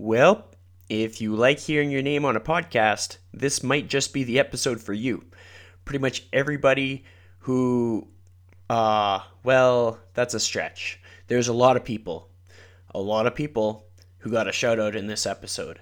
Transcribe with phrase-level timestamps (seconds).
[0.00, 0.46] Well,
[0.88, 4.80] if you like hearing your name on a podcast, this might just be the episode
[4.80, 5.24] for you.
[5.84, 7.04] Pretty much everybody
[7.40, 8.06] who,
[8.70, 11.00] uh, well, that's a stretch.
[11.26, 12.30] There's a lot of people,
[12.94, 13.88] a lot of people
[14.18, 15.80] who got a shout out in this episode.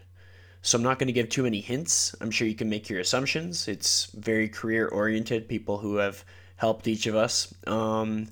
[0.62, 2.14] So I'm not going to give too many hints.
[2.22, 3.68] I'm sure you can make your assumptions.
[3.68, 6.24] It's very career oriented, people who have
[6.56, 7.52] helped each of us.
[7.66, 8.28] Um,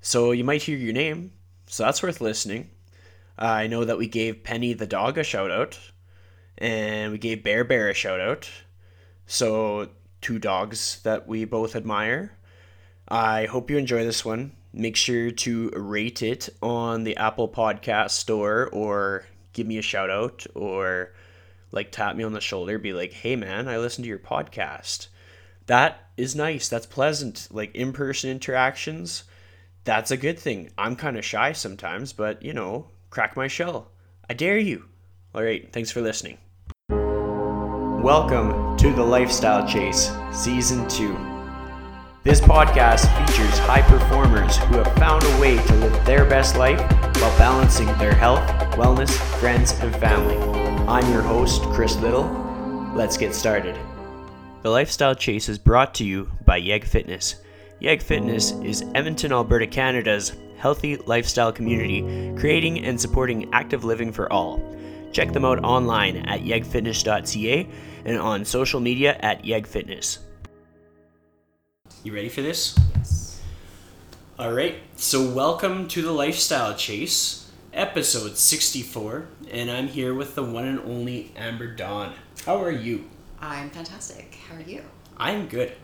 [0.00, 1.32] so you might hear your name.
[1.66, 2.70] So that's worth listening.
[3.40, 5.78] Uh, I know that we gave Penny the dog a shout out,
[6.56, 8.50] and we gave Bear Bear a shout out.
[9.26, 12.36] So two dogs that we both admire.
[13.08, 14.56] I hope you enjoy this one.
[14.72, 20.10] Make sure to rate it on the Apple Podcast Store or give me a shout
[20.10, 21.14] out or
[21.70, 25.08] like tap me on the shoulder, be like, hey man, I listened to your podcast.
[25.66, 26.68] That is nice.
[26.68, 27.48] That's pleasant.
[27.50, 29.24] Like in person interactions,
[29.84, 30.70] that's a good thing.
[30.76, 33.90] I'm kind of shy sometimes, but you know, crack my shell.
[34.28, 34.84] I dare you.
[35.34, 36.38] All right, thanks for listening.
[38.02, 41.16] Welcome to the Lifestyle Chase, Season 2.
[42.24, 46.80] This podcast features high performers who have found a way to live their best life
[47.20, 50.36] while balancing their health, wellness, friends, and family.
[50.86, 52.26] I'm your host, Chris Liddle.
[52.94, 53.78] Let's get started.
[54.62, 57.36] The Lifestyle Chase is brought to you by Yeg Fitness.
[57.80, 62.02] Yeg Fitness is Edmonton, Alberta, Canada's healthy lifestyle community,
[62.36, 64.60] creating and supporting active living for all.
[65.12, 67.68] Check them out online at yegfitness.ca
[68.04, 70.18] and on social media at yegfitness.
[72.02, 72.76] You ready for this?
[72.96, 73.42] Yes.
[74.40, 74.76] All right.
[74.96, 80.80] So, welcome to the Lifestyle Chase, episode 64, and I'm here with the one and
[80.80, 82.14] only Amber Dawn.
[82.44, 83.08] How are you?
[83.40, 84.36] I'm fantastic.
[84.48, 84.82] How are you?
[85.16, 85.74] I'm good.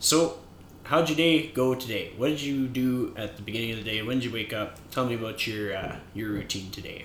[0.00, 0.40] So,
[0.88, 2.12] how'd your day go today?
[2.16, 4.02] What did you do at the beginning of the day?
[4.02, 4.78] When did you wake up?
[4.90, 7.04] Tell me about your uh, your routine today.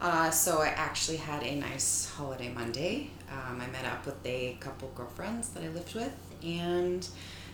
[0.00, 3.10] Uh, so I actually had a nice holiday Monday.
[3.32, 7.08] Um, I met up with a couple girlfriends that I lived with and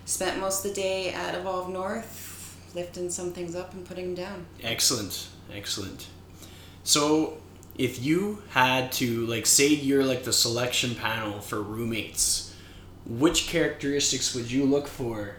[0.05, 4.25] spent most of the day at Evolve North, lifting some things up and putting them
[4.25, 4.47] down.
[4.65, 6.09] Excellent, excellent.
[6.83, 7.39] So,
[7.79, 12.53] if you had to like say you're like the selection panel for roommates,
[13.07, 15.37] which characteristics would you look for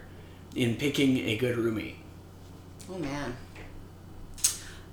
[0.54, 1.96] in picking a good roommate?
[2.90, 3.36] Oh man.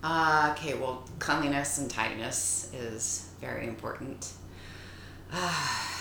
[0.04, 4.32] Uh, okay, well, cleanliness and tidiness is very important.
[5.32, 5.64] Uh,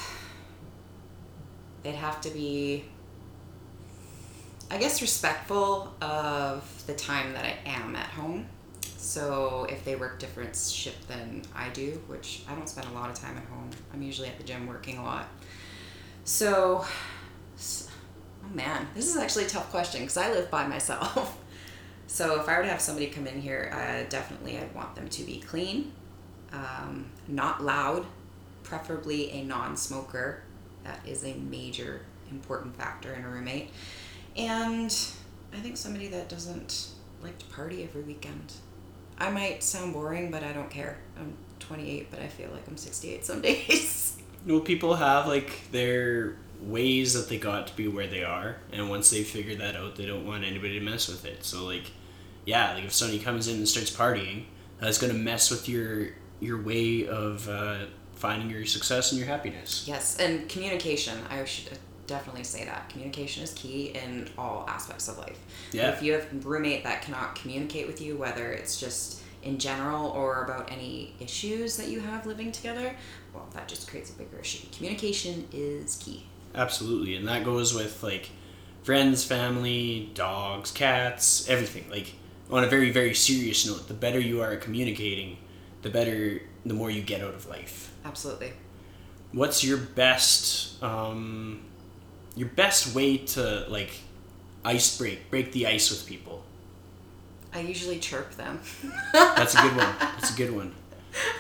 [1.83, 2.85] they'd have to be,
[4.71, 8.47] I guess, respectful of the time that I am at home.
[8.97, 13.11] So if they work different shift than I do, which I don't spend a lot
[13.11, 15.29] of time at home, I'm usually at the gym working a lot.
[16.25, 16.85] So,
[17.57, 17.90] s- oh
[18.53, 21.39] man, this is actually a tough question because I live by myself.
[22.13, 25.09] So if I were to have somebody come in here, uh, definitely I'd want them
[25.09, 25.93] to be clean,
[26.53, 28.05] um, not loud,
[28.65, 30.43] preferably a non-smoker.
[30.83, 32.01] That is a major
[32.33, 33.71] important factor in a roommate,
[34.37, 34.93] and
[35.53, 36.89] I think somebody that doesn't
[37.23, 38.55] like to party every weekend.
[39.17, 40.99] I might sound boring, but I don't care.
[41.17, 44.17] I'm 28, but I feel like I'm 68 some days.
[44.45, 48.91] Well, people have like their ways that they got to be where they are, and
[48.91, 51.45] once they figure that out, they don't want anybody to mess with it.
[51.45, 51.91] So like,
[52.45, 54.45] yeah, like if somebody comes in and starts partying,
[54.81, 56.09] that's gonna mess with your
[56.41, 59.85] your way of uh, finding your success and your happiness.
[59.87, 61.19] Yes, and communication.
[61.31, 65.39] I should definitely say that communication is key in all aspects of life.
[65.73, 65.91] Yeah.
[65.91, 70.11] If you have a roommate that cannot communicate with you, whether it's just in general
[70.11, 72.95] or about any issues that you have living together,
[73.33, 74.67] well, that just creates a bigger issue.
[74.73, 76.27] Communication is key.
[76.55, 78.31] Absolutely, and that goes with like
[78.83, 81.89] friends, family, dogs, cats, everything.
[81.91, 82.15] Like
[82.51, 85.39] on a very very serious note, the better you are at communicating,
[85.83, 87.93] the better, the more you get out of life.
[88.05, 88.53] Absolutely.
[89.33, 91.63] What's your best, um,
[92.35, 93.93] your best way to like
[94.65, 96.43] ice break, break the ice with people?
[97.53, 98.61] I usually chirp them.
[99.13, 99.95] That's a good one.
[99.99, 100.75] That's a good one.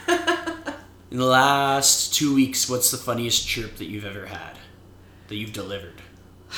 [1.10, 4.59] In the last two weeks, what's the funniest chirp that you've ever had,
[5.30, 6.03] that you've delivered?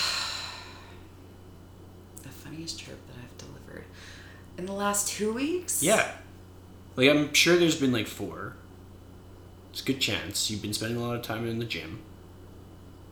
[2.22, 3.84] the funniest trip that I've delivered
[4.56, 5.82] in the last two weeks.
[5.82, 6.10] Yeah.
[6.96, 8.56] Like I'm sure there's been like four.
[9.70, 10.50] It's a good chance.
[10.50, 12.00] You've been spending a lot of time in the gym.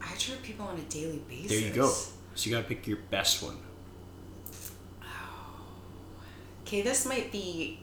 [0.00, 1.50] I chirp people on a daily basis.
[1.50, 1.92] There you go.
[2.34, 3.56] So you gotta pick your best one.
[6.66, 7.80] Okay, this might be.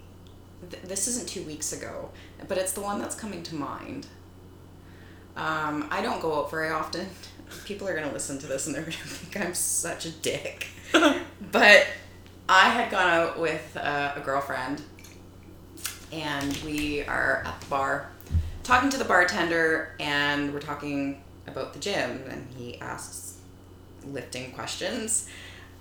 [0.72, 2.10] Th- this isn't two weeks ago,
[2.48, 4.08] but it's the one that's coming to mind.
[5.36, 7.08] Um, I don't go out very often.
[7.66, 10.68] People are gonna listen to this and they're gonna think I'm such a dick.
[11.52, 11.88] but
[12.50, 14.82] I had gone out with uh, a girlfriend
[16.12, 18.10] and we are at the bar
[18.68, 23.38] talking to the bartender, and we're talking about the gym, and he asks
[24.06, 25.30] lifting questions.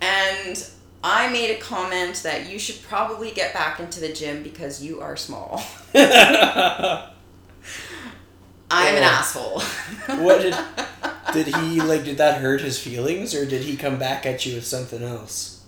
[0.00, 0.64] And
[1.02, 5.00] I made a comment that you should probably get back into the gym because you
[5.00, 5.60] are small.
[5.94, 7.08] I'm
[8.70, 9.60] an asshole.
[10.22, 10.54] What did
[11.32, 12.04] did he like?
[12.04, 15.64] Did that hurt his feelings, or did he come back at you with something else?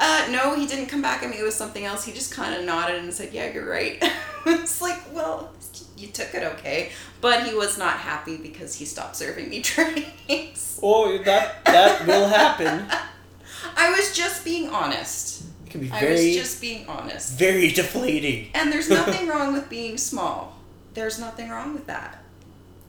[0.00, 2.04] Uh, no, he didn't come back at me with something else.
[2.04, 4.02] He just kind of nodded and said, "Yeah, you're right."
[4.46, 5.52] it's like, well,
[5.96, 6.90] you took it okay,
[7.20, 10.80] but he was not happy because he stopped serving me drinks.
[10.82, 12.86] Oh, that that will happen.
[13.76, 15.44] I was just being honest.
[15.66, 17.38] It can be I was very just being honest.
[17.38, 18.48] very deflating.
[18.54, 20.58] And there's nothing wrong with being small.
[20.94, 22.22] There's nothing wrong with that.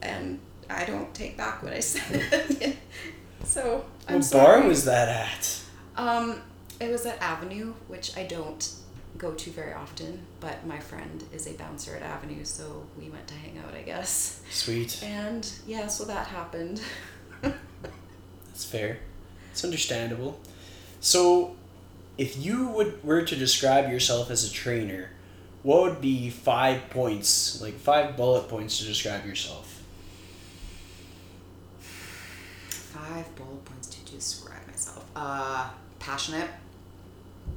[0.02, 0.40] And
[0.78, 2.78] I don't take back what I said.
[3.44, 4.62] so I'm What sorry.
[4.62, 5.60] bar was that at?
[5.96, 6.42] Um,
[6.80, 8.74] it was at Avenue, which I don't
[9.18, 13.28] go to very often, but my friend is a bouncer at Avenue, so we went
[13.28, 14.42] to hang out, I guess.
[14.50, 15.02] Sweet.
[15.04, 16.82] And yeah, so that happened.
[17.42, 18.98] That's fair.
[19.52, 20.40] It's understandable.
[21.00, 21.56] So,
[22.18, 25.10] if you would were to describe yourself as a trainer,
[25.62, 29.73] what would be five points, like five bullet points to describe yourself?
[33.04, 35.04] Five bullet points to describe myself.
[35.14, 35.68] Uh,
[36.00, 36.50] passionate.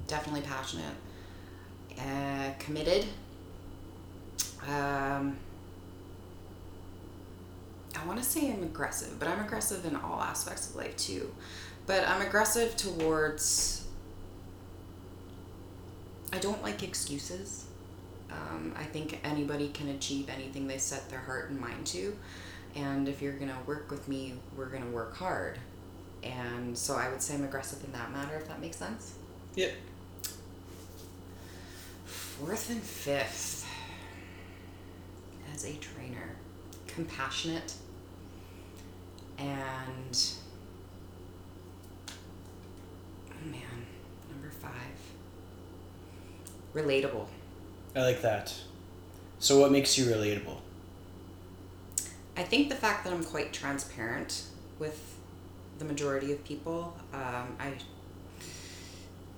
[0.08, 0.94] Definitely passionate.
[1.96, 3.04] Uh, committed.
[4.66, 5.36] Um,
[7.96, 11.32] I want to say I'm aggressive, but I'm aggressive in all aspects of life too.
[11.86, 13.86] But I'm aggressive towards.
[16.32, 17.66] I don't like excuses.
[18.32, 22.16] Um, I think anybody can achieve anything they set their heart and mind to.
[22.76, 25.58] And if you're going to work with me, we're going to work hard.
[26.22, 29.14] And so I would say I'm aggressive in that matter, if that makes sense.
[29.54, 29.72] Yep.
[32.04, 33.66] Fourth and fifth,
[35.54, 36.36] as a trainer,
[36.86, 37.72] compassionate
[39.38, 40.32] and
[43.30, 43.60] oh man,
[44.30, 44.72] number five,
[46.74, 47.26] relatable.
[47.94, 48.54] I like that.
[49.38, 50.58] So, what makes you relatable?
[52.36, 54.42] I think the fact that I'm quite transparent
[54.78, 55.14] with
[55.78, 57.72] the majority of people, um, I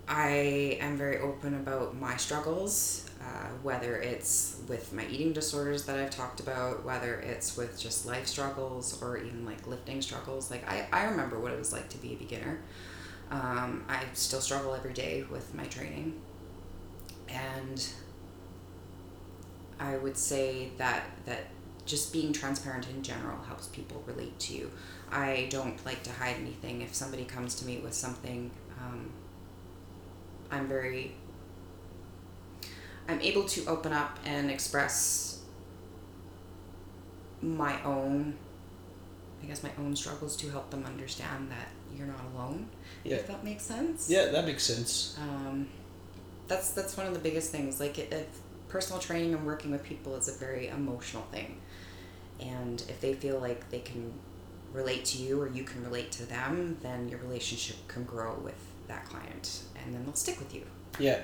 [0.08, 5.98] I am very open about my struggles, uh, whether it's with my eating disorders that
[5.98, 10.50] I've talked about, whether it's with just life struggles or even like lifting struggles.
[10.50, 12.58] Like I, I remember what it was like to be a beginner.
[13.30, 16.18] Um, I still struggle every day with my training.
[17.28, 17.86] And
[19.78, 21.48] I would say that that
[21.88, 24.70] just being transparent in general helps people relate to you.
[25.11, 26.82] I don't like to hide anything.
[26.82, 28.50] If somebody comes to me with something,
[28.81, 29.11] um,
[30.50, 31.14] I'm very
[33.08, 35.40] I'm able to open up and express
[37.40, 38.37] my own
[39.43, 42.69] I guess my own struggles to help them understand that you're not alone.
[43.05, 43.17] Yeah.
[43.17, 44.11] If that makes sense.
[44.11, 45.17] Yeah, that makes sense.
[45.20, 45.69] Um,
[46.49, 47.81] that's that's one of the biggest things.
[47.81, 48.26] Like if
[48.69, 51.61] personal training and working with people is a very emotional thing,
[52.41, 54.12] and if they feel like they can
[54.73, 58.59] relate to you or you can relate to them, then your relationship can grow with
[58.87, 60.62] that client, and then they'll stick with you.
[60.99, 61.20] Yeah.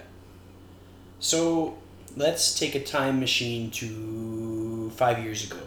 [1.20, 1.79] So,
[2.17, 5.61] let's take a time machine to five years ago.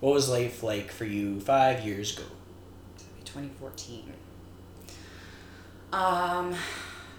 [0.00, 2.26] What was life like for you five years ago?
[3.24, 4.12] Twenty fourteen.
[5.92, 6.54] Um,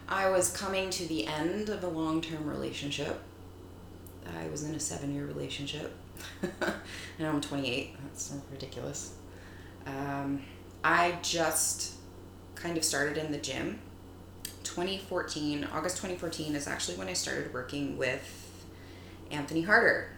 [0.07, 3.19] I was coming to the end of a long term relationship.
[4.25, 5.95] I was in a seven year relationship.
[6.41, 7.95] and I'm 28.
[8.03, 9.13] That's ridiculous.
[9.85, 10.43] Um,
[10.83, 11.93] I just
[12.55, 13.79] kind of started in the gym.
[14.63, 18.21] 2014, August 2014 is actually when I started working with
[19.31, 20.09] Anthony Harder.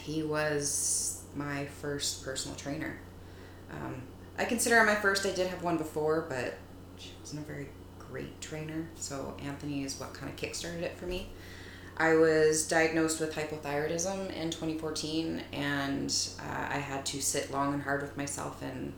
[0.00, 2.98] He was my first personal trainer.
[3.70, 4.02] Um,
[4.38, 5.26] I consider him my first.
[5.26, 6.54] I did have one before, but
[6.98, 8.88] she wasn't a very great trainer.
[8.96, 11.28] So Anthony is what kind of kickstarted it for me.
[11.96, 17.82] I was diagnosed with hypothyroidism in 2014, and uh, I had to sit long and
[17.82, 18.92] hard with myself and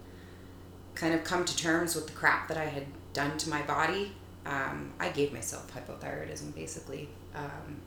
[0.97, 4.13] kind of come to terms with the crap that I had done to my body.
[4.45, 7.09] Um, I gave myself hypothyroidism basically.
[7.37, 7.81] Um,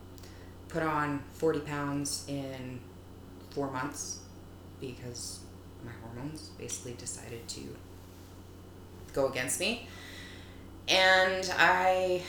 [0.70, 2.80] put on 40 pounds in
[3.50, 4.20] four months
[4.80, 5.42] because
[5.84, 7.62] my hormones basically decided to
[9.14, 9.88] go against me.
[10.88, 12.24] And I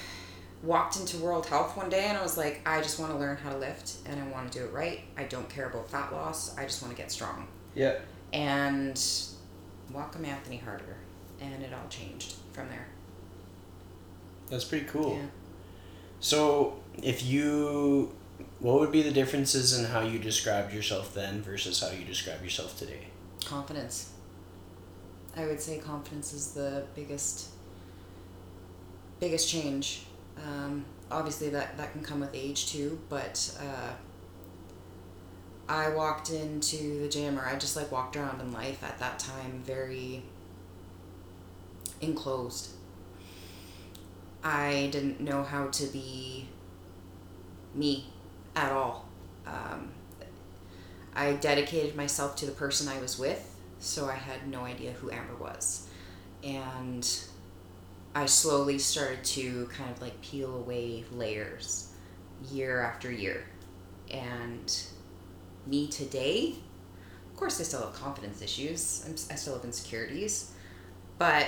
[0.62, 3.36] walked into World Health one day and I was like, I just want to learn
[3.36, 5.00] how to lift and I want to do it right.
[5.16, 6.56] I don't care about fat loss.
[6.56, 7.48] I just want to get strong.
[7.74, 7.96] Yeah.
[8.32, 9.00] And
[9.92, 10.96] welcome Anthony Harder.
[11.40, 12.86] And it all changed from there.
[14.48, 15.16] That's pretty cool.
[15.16, 15.26] Yeah.
[16.20, 18.14] So, if you
[18.60, 22.44] what would be the differences in how you described yourself then versus how you describe
[22.44, 23.08] yourself today?
[23.44, 24.12] Confidence.
[25.36, 27.48] I would say confidence is the biggest
[29.18, 30.02] biggest change.
[30.44, 33.56] Um, obviously, that that can come with age too, but.
[33.60, 33.92] Uh,
[35.68, 39.18] I walked into the gym, or I just like walked around in life at that
[39.18, 40.22] time very
[42.02, 42.70] enclosed.
[44.44, 46.48] I didn't know how to be
[47.74, 48.06] me
[48.56, 49.08] at all.
[49.46, 49.92] Um,
[51.14, 55.10] I dedicated myself to the person I was with, so I had no idea who
[55.10, 55.86] Amber was.
[56.42, 57.08] And
[58.14, 61.92] I slowly started to kind of like peel away layers
[62.50, 63.44] year after year.
[64.10, 64.74] And
[65.66, 66.56] me today,
[67.30, 70.52] of course, I still have confidence issues, I'm, I still have insecurities,
[71.18, 71.46] but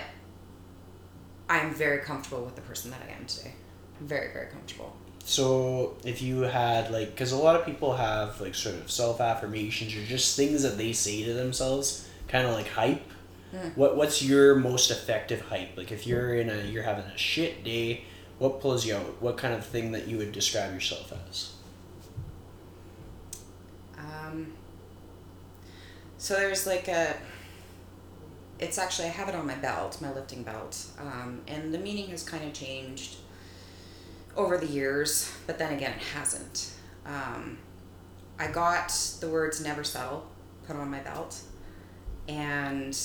[1.49, 3.55] I'm very comfortable with the person that I am today.
[4.01, 4.97] Very, very comfortable.
[5.25, 9.21] So, if you had like, because a lot of people have like sort of self
[9.21, 13.11] affirmations or just things that they say to themselves, kind of like hype.
[13.55, 13.77] Mm.
[13.77, 15.77] What What's your most effective hype?
[15.77, 18.05] Like, if you're in a you're having a shit day,
[18.39, 19.23] what pulls you out?
[19.23, 21.53] What kind of thing that you would describe yourself as?
[23.99, 24.53] Um.
[26.19, 27.17] So there's like a
[28.59, 32.09] it's actually I have it on my belt, my lifting belt, um, and the meaning
[32.09, 33.17] has kind of changed
[34.37, 36.73] over the years, but then again, it hasn't.
[37.07, 37.59] Um,
[38.39, 40.27] I got the words "never settle"
[40.67, 41.41] put on my belt,
[42.27, 42.97] and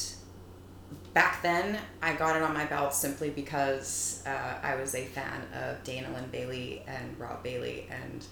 [1.14, 5.42] back then I got it on my belt simply because uh, I was a fan
[5.54, 8.26] of Dana Linn Bailey and Rob Bailey, and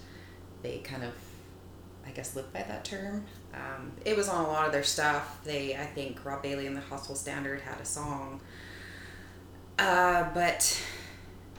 [0.62, 1.12] they kind of
[2.06, 3.24] I guess lived by that term.
[3.52, 5.44] Um, it was on a lot of their stuff.
[5.44, 8.40] They, I think, Rob Bailey and the Hustle Standard had a song.
[9.78, 10.82] Uh, but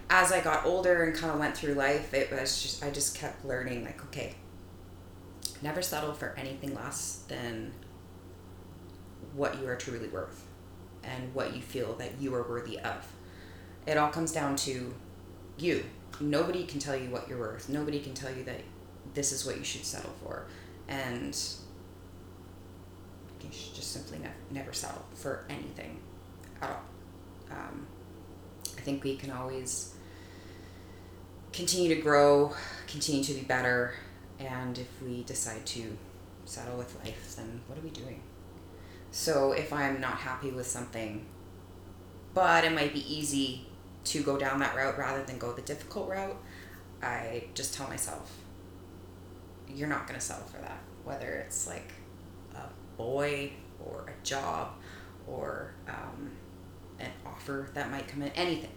[0.10, 3.16] as I got older and kind of went through life, it was just I just
[3.16, 4.36] kept learning like, okay,
[5.62, 7.72] never settle for anything less than
[9.36, 10.49] what you are truly worth
[11.10, 13.08] and what you feel that you are worthy of.
[13.86, 14.94] It all comes down to
[15.58, 15.84] you.
[16.20, 17.70] Nobody can tell you what you're worth.
[17.70, 18.62] Nobody can tell you that
[19.14, 20.46] this is what you should settle for.
[20.88, 21.38] And
[23.44, 26.00] you should just simply ne- never settle for anything
[26.62, 26.82] at all.
[27.52, 27.88] Um,
[28.78, 29.96] I think we can always
[31.52, 32.54] continue to grow,
[32.88, 33.96] continue to be better,
[34.40, 35.98] and if we decide to
[36.46, 38.22] settle with life, then what are we doing?
[39.12, 41.26] So if I'm not happy with something,
[42.34, 43.66] but it might be easy
[44.06, 46.38] to go down that route rather than go the difficult route,
[47.02, 48.32] I just tell myself,
[49.68, 50.80] you're not going to settle for that.
[51.04, 51.92] Whether it's like
[52.56, 52.64] a
[52.98, 53.52] boy
[53.84, 54.74] or a job
[55.28, 56.32] or um,
[57.00, 58.72] an offer that might come in, anything.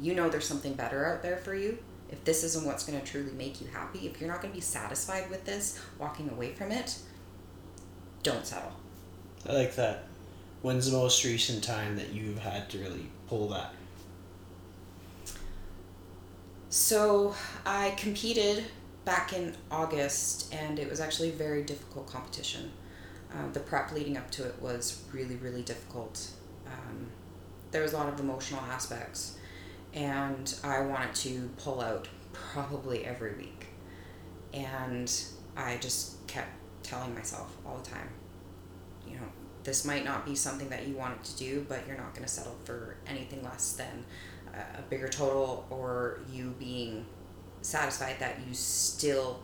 [0.00, 1.78] You know there's something better out there for you.
[2.10, 4.56] If this isn't what's going to truly make you happy, if you're not going to
[4.56, 6.98] be satisfied with this, walking away from it,
[8.22, 8.72] don't settle.
[9.48, 10.04] I like that.
[10.62, 13.72] When's the most recent time that you've had to really pull that?
[16.70, 17.34] So
[17.64, 18.64] I competed
[19.04, 22.72] back in August, and it was actually a very difficult competition.
[23.32, 26.28] Um, the prep leading up to it was really, really difficult.
[26.66, 27.06] Um,
[27.70, 29.38] there was a lot of emotional aspects,
[29.94, 33.66] and I wanted to pull out probably every week.
[34.52, 35.12] And
[35.56, 36.50] I just kept
[36.82, 38.08] telling myself all the time,
[39.66, 42.32] this might not be something that you wanted to do, but you're not going to
[42.32, 44.04] settle for anything less than
[44.78, 47.04] a bigger total or you being
[47.62, 49.40] satisfied that you still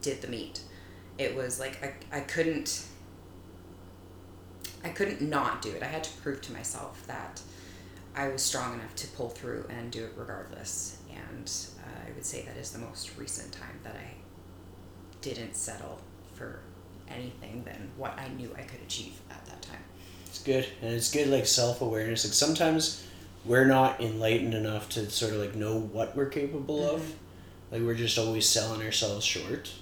[0.00, 0.60] did the meet.
[1.18, 2.84] It was like I, I couldn't
[4.84, 5.82] I couldn't not do it.
[5.82, 7.40] I had to prove to myself that
[8.16, 10.98] I was strong enough to pull through and do it regardless.
[11.14, 14.14] And uh, I would say that is the most recent time that I
[15.20, 16.00] didn't settle
[16.34, 16.60] for
[17.14, 19.82] anything than what I knew I could achieve at that time.
[20.26, 20.66] It's good.
[20.80, 22.24] And it's good like self awareness.
[22.24, 23.06] Like sometimes
[23.44, 26.94] we're not enlightened enough to sort of like know what we're capable mm-hmm.
[26.96, 27.14] of.
[27.70, 29.72] Like we're just always selling ourselves short.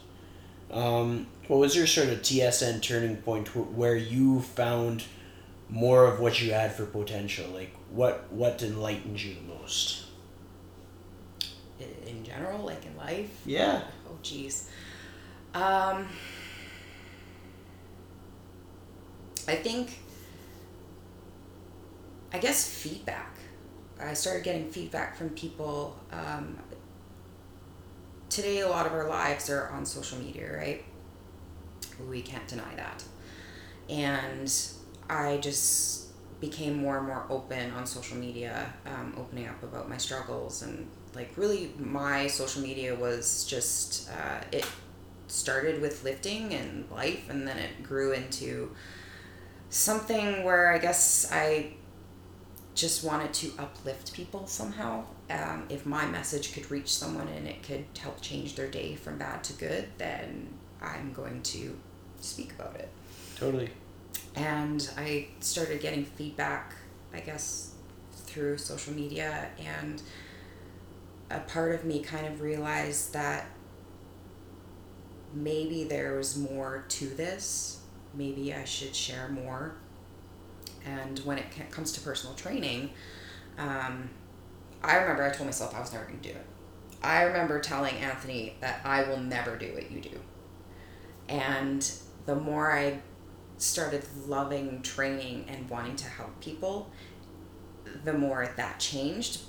[0.70, 5.04] Um, what was your sort of TSN turning point where you found
[5.68, 7.48] more of what you had for potential?
[7.50, 10.04] Like what what enlightened you the most?
[12.06, 13.30] In general, like in life.
[13.46, 13.82] Yeah.
[14.08, 14.68] Oh, jeez.
[15.54, 16.06] Um,
[19.50, 19.98] I think.
[22.32, 23.36] I guess feedback.
[24.00, 25.98] I started getting feedback from people.
[26.12, 26.56] Um,
[28.28, 30.84] today, a lot of our lives are on social media, right?
[32.08, 33.02] We can't deny that.
[33.88, 34.54] And
[35.08, 36.06] I just
[36.40, 40.88] became more and more open on social media, um, opening up about my struggles and
[41.14, 44.64] like really my social media was just uh, it
[45.26, 48.70] started with lifting and life and then it grew into
[49.70, 51.72] something where i guess i
[52.74, 57.62] just wanted to uplift people somehow um, if my message could reach someone and it
[57.62, 60.48] could help change their day from bad to good then
[60.82, 61.78] i'm going to
[62.20, 62.88] speak about it
[63.36, 63.70] Totally.
[64.36, 66.74] and I started getting feedback,
[67.14, 67.72] I guess,
[68.12, 70.02] through social media, and
[71.30, 73.46] a part of me kind of realized that
[75.32, 77.79] maybe there was more to this.
[78.14, 79.74] Maybe I should share more.
[80.84, 82.90] And when it comes to personal training,
[83.58, 84.10] um,
[84.82, 86.46] I remember I told myself I was never going to do it.
[87.02, 90.18] I remember telling Anthony that I will never do what you do.
[91.28, 91.90] And
[92.26, 93.00] the more I
[93.58, 96.90] started loving training and wanting to help people,
[98.04, 99.40] the more that changed.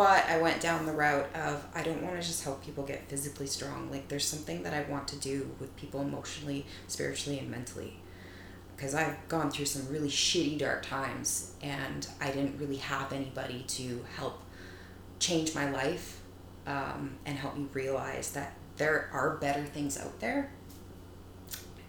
[0.00, 3.06] But I went down the route of I don't want to just help people get
[3.10, 3.90] physically strong.
[3.90, 7.98] Like there's something that I want to do with people emotionally, spiritually, and mentally.
[8.74, 13.62] Because I've gone through some really shitty dark times and I didn't really have anybody
[13.68, 14.40] to help
[15.18, 16.22] change my life
[16.66, 20.50] um, and help me realize that there are better things out there.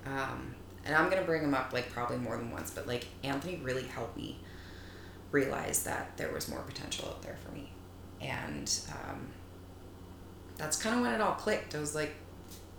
[0.05, 0.53] Um,
[0.83, 3.83] and I'm gonna bring him up like probably more than once, but like Anthony really
[3.83, 4.37] helped me
[5.31, 7.71] realize that there was more potential out there for me,
[8.21, 9.27] and um,
[10.57, 11.75] that's kind of when it all clicked.
[11.75, 12.13] I was like,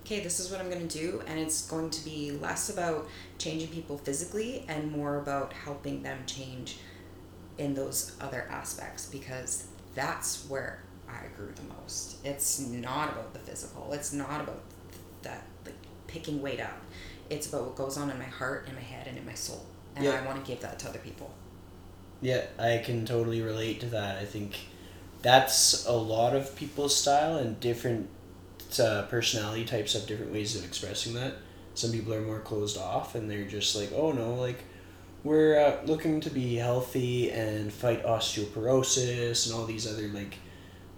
[0.02, 3.08] okay, this is what I'm gonna do, and it's going to be less about
[3.38, 6.78] changing people physically and more about helping them change
[7.58, 12.24] in those other aspects because that's where I grew the most.
[12.24, 13.92] It's not about the physical.
[13.92, 14.62] It's not about
[15.22, 15.74] that like
[16.06, 16.80] picking weight up
[17.32, 19.64] it's about what goes on in my heart, in my head, and in my soul.
[19.96, 20.12] And Yeah.
[20.12, 21.32] I want to give that to other people.
[22.20, 24.18] Yeah, I can totally relate to that.
[24.18, 24.58] I think
[25.22, 28.08] that's a lot of people's style, and different
[28.78, 31.34] uh, personality types have different ways of expressing that.
[31.74, 34.64] Some people are more closed off, and they're just like, oh no, like
[35.24, 40.38] we're uh, looking to be healthy and fight osteoporosis and all these other like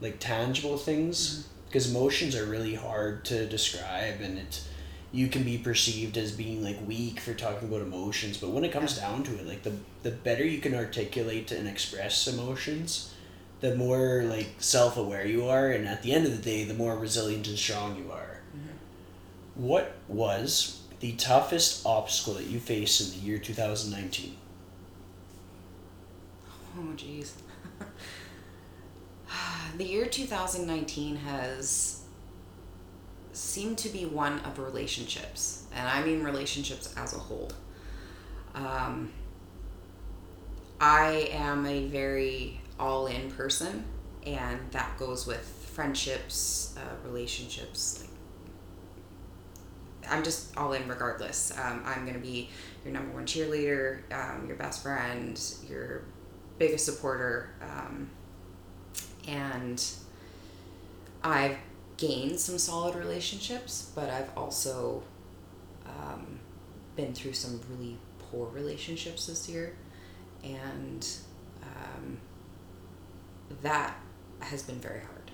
[0.00, 1.48] like tangible things.
[1.66, 4.62] Because emotions are really hard to describe and it
[5.14, 8.72] you can be perceived as being like weak for talking about emotions but when it
[8.72, 13.13] comes down to it like the the better you can articulate and express emotions
[13.64, 16.98] the more like self-aware you are and at the end of the day the more
[16.98, 18.42] resilient and strong you are
[19.54, 24.36] what was the toughest obstacle that you faced in the year 2019
[26.76, 27.34] Oh, jeez.
[29.78, 32.02] the year 2019 has
[33.32, 37.52] seemed to be one of relationships, and I mean relationships as a whole.
[38.56, 39.12] Um,
[40.80, 43.84] I am a very all in person,
[44.26, 45.40] and that goes with
[45.72, 48.00] friendships, uh, relationships.
[48.00, 48.10] Like,
[50.10, 51.52] I'm just all in regardless.
[51.58, 52.50] Um, I'm to be
[52.84, 56.02] your number one cheerleader, um, your best friend, your
[56.58, 57.50] biggest supporter.
[57.62, 58.10] Um,
[59.26, 59.82] and
[61.22, 61.56] I've
[61.96, 65.02] gained some solid relationships, but I've also
[65.86, 66.38] um,
[66.96, 69.74] been through some really poor relationships this year.
[70.42, 71.06] And
[71.62, 72.18] um,
[73.62, 73.96] that
[74.40, 75.30] has been very hard.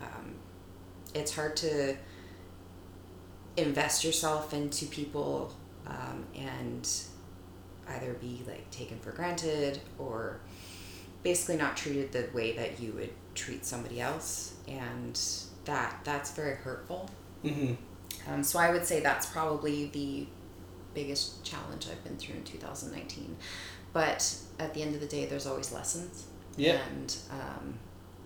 [0.00, 0.34] Um,
[1.14, 1.96] it's hard to
[3.56, 5.54] invest yourself into people
[5.86, 6.88] um, and
[7.88, 10.40] either be like taken for granted or
[11.22, 15.20] basically not treated the way that you would treat somebody else and
[15.64, 17.08] that that's very hurtful
[17.44, 17.74] mm-hmm.
[18.32, 20.26] um, so i would say that's probably the
[20.94, 23.36] biggest challenge i've been through in 2019
[23.92, 26.78] but at the end of the day there's always lessons Yeah.
[26.90, 27.74] and um,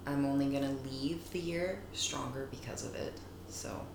[0.06, 3.14] i'm only going to leave the year stronger because of it
[3.48, 3.86] so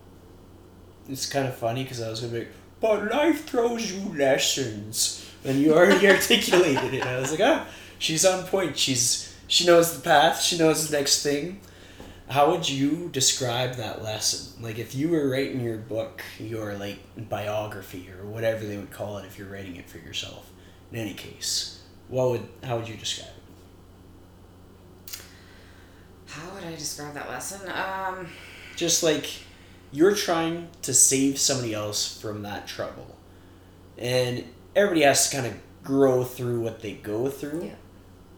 [1.08, 5.28] it's kind of funny because I was gonna be like, but life throws you lessons,
[5.44, 7.04] and you already articulated it.
[7.04, 7.66] I was like, ah,
[7.98, 8.76] she's on point.
[8.78, 10.40] She's she knows the path.
[10.40, 11.60] She knows the next thing.
[12.28, 14.62] How would you describe that lesson?
[14.62, 19.18] Like, if you were writing your book, your like biography or whatever they would call
[19.18, 20.50] it, if you're writing it for yourself.
[20.92, 23.41] In any case, what would how would you describe it?
[26.32, 28.26] How would i describe that lesson um,
[28.76, 29.26] just like
[29.90, 33.16] you're trying to save somebody else from that trouble
[33.98, 37.74] and everybody has to kind of grow through what they go through Yeah.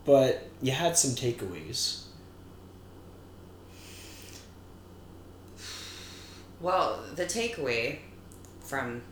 [0.05, 2.01] but you had some takeaways
[6.61, 7.99] Well, the takeaway
[8.61, 9.03] from,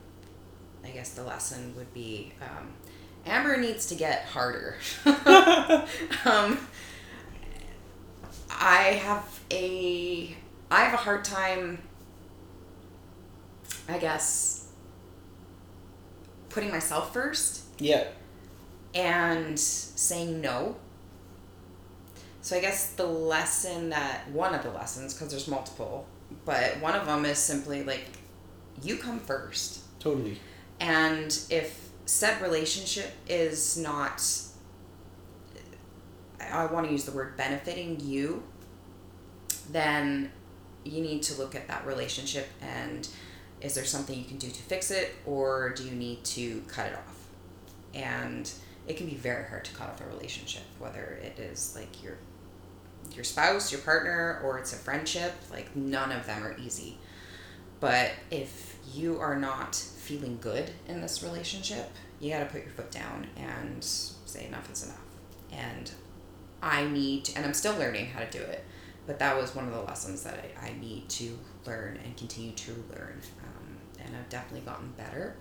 [0.82, 2.68] I guess, the lesson would be um,
[3.26, 4.76] Amber needs to get harder.
[6.24, 6.58] um,
[8.58, 10.34] I have a
[10.70, 11.78] I have a hard time
[13.88, 14.68] I guess
[16.48, 18.06] putting myself first Yeah.
[18.94, 20.76] and saying no.
[22.42, 26.06] So I guess the lesson that one of the lessons because there's multiple,
[26.44, 28.06] but one of them is simply like
[28.82, 29.80] you come first.
[30.00, 30.38] Totally.
[30.80, 34.20] And if said relationship is not,
[36.52, 38.42] I want to use the word benefiting you,
[39.70, 40.30] then
[40.84, 43.08] you need to look at that relationship and
[43.60, 46.86] is there something you can do to fix it or do you need to cut
[46.88, 47.28] it off?
[47.94, 48.50] And
[48.88, 52.18] it can be very hard to cut off a relationship, whether it is like your
[53.14, 55.34] your spouse, your partner, or it's a friendship.
[55.50, 56.98] Like none of them are easy.
[57.80, 62.70] But if you are not feeling good in this relationship, you got to put your
[62.70, 65.00] foot down and say enough is enough.
[65.50, 65.90] And
[66.62, 68.64] I need, to, and I'm still learning how to do it,
[69.06, 72.52] but that was one of the lessons that I, I need to learn and continue
[72.52, 73.20] to learn.
[73.42, 75.36] Um, and I've definitely gotten better.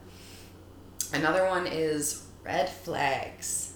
[1.14, 3.74] Another one is red flags.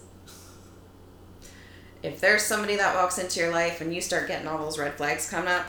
[2.04, 4.96] If there's somebody that walks into your life and you start getting all those red
[4.96, 5.66] flags coming up,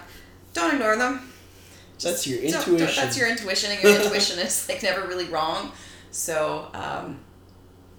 [0.53, 1.31] don't ignore them.
[2.03, 3.05] That's your Don't- don't- intuition.
[3.05, 5.73] that's your intuition, and your intuition is like never really wrong.
[6.11, 7.21] So, um,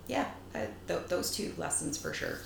[0.08, 2.38] yeah, I, th- those two lessons for sure.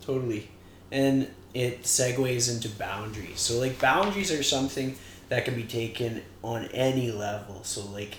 [0.00, 0.48] Totally.
[0.92, 3.40] And it segues into boundaries.
[3.40, 4.96] So, like, boundaries are something
[5.28, 7.62] that can be taken on any level.
[7.62, 8.16] So, like,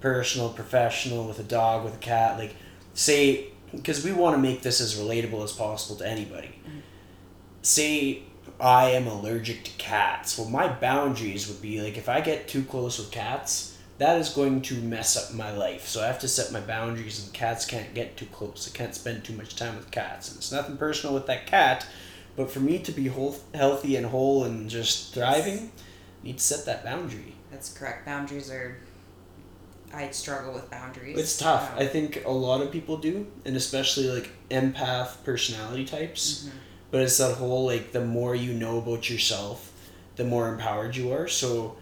[0.00, 2.38] personal, professional, with a dog, with a cat.
[2.38, 2.54] Like,
[2.94, 6.50] say, because we want to make this as relatable as possible to anybody.
[7.62, 8.22] Say,
[8.60, 10.38] I am allergic to cats.
[10.38, 14.30] Well, my boundaries would be like, if I get too close with cats, that is
[14.30, 15.86] going to mess up my life.
[15.86, 18.70] So I have to set my boundaries, and cats can't get too close.
[18.72, 20.28] I can't spend too much time with cats.
[20.28, 21.86] And it's nothing personal with that cat,
[22.36, 25.70] but for me to be whole, healthy and whole and just thriving,
[26.22, 27.34] I need to set that boundary.
[27.50, 28.06] That's correct.
[28.06, 28.76] Boundaries are.
[29.94, 31.18] I struggle with boundaries.
[31.18, 31.72] It's tough.
[31.72, 36.44] Um, I think a lot of people do, and especially like empath personality types.
[36.48, 36.52] mhm.
[36.90, 39.70] But it's that whole like the more you know about yourself,
[40.16, 41.28] the more empowered you are.
[41.28, 41.76] So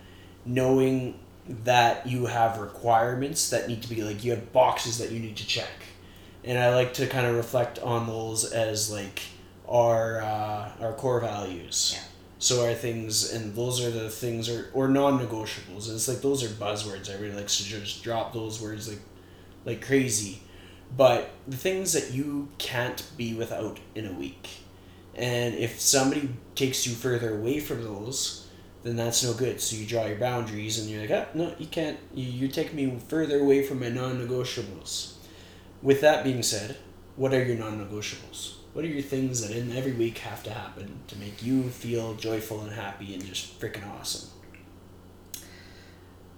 [0.44, 1.18] knowing
[1.64, 5.36] that you have requirements that need to be like you have boxes that you need
[5.36, 5.68] to check.
[6.44, 9.20] And I like to kind of reflect on those as like
[9.70, 11.92] our uh, our core values.
[11.94, 12.04] Yeah.
[12.38, 15.86] So our things and those are the things or non negotiables.
[15.86, 17.10] And it's like those are buzzwords.
[17.10, 19.00] I really like to just drop those words like
[19.64, 20.42] like crazy.
[20.96, 24.48] But the things that you can't be without in a week.
[25.14, 28.48] And if somebody takes you further away from those,
[28.82, 29.60] then that's no good.
[29.60, 31.98] So you draw your boundaries and you're like, ah, no, you can't.
[32.14, 35.12] You, you're taking me further away from my non negotiables.
[35.82, 36.76] With that being said,
[37.16, 38.59] what are your non negotiables?
[38.72, 42.14] What are your things that in every week have to happen to make you feel
[42.14, 44.30] joyful and happy and just freaking awesome?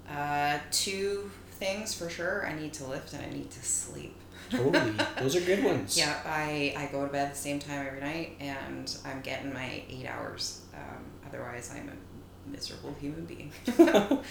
[0.08, 2.46] Uh, two things for sure.
[2.46, 4.16] I need to lift and I need to sleep.
[4.50, 4.94] Totally.
[5.18, 5.96] Those are good ones.
[5.96, 9.52] Yeah, I, I go to bed at the same time every night and I'm getting
[9.52, 10.62] my eight hours.
[10.74, 13.52] Um, otherwise, I'm a miserable human being.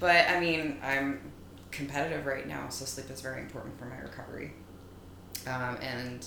[0.00, 1.32] but I mean, I'm
[1.70, 4.52] competitive right now, so sleep is very important for my recovery.
[5.46, 6.26] Um, and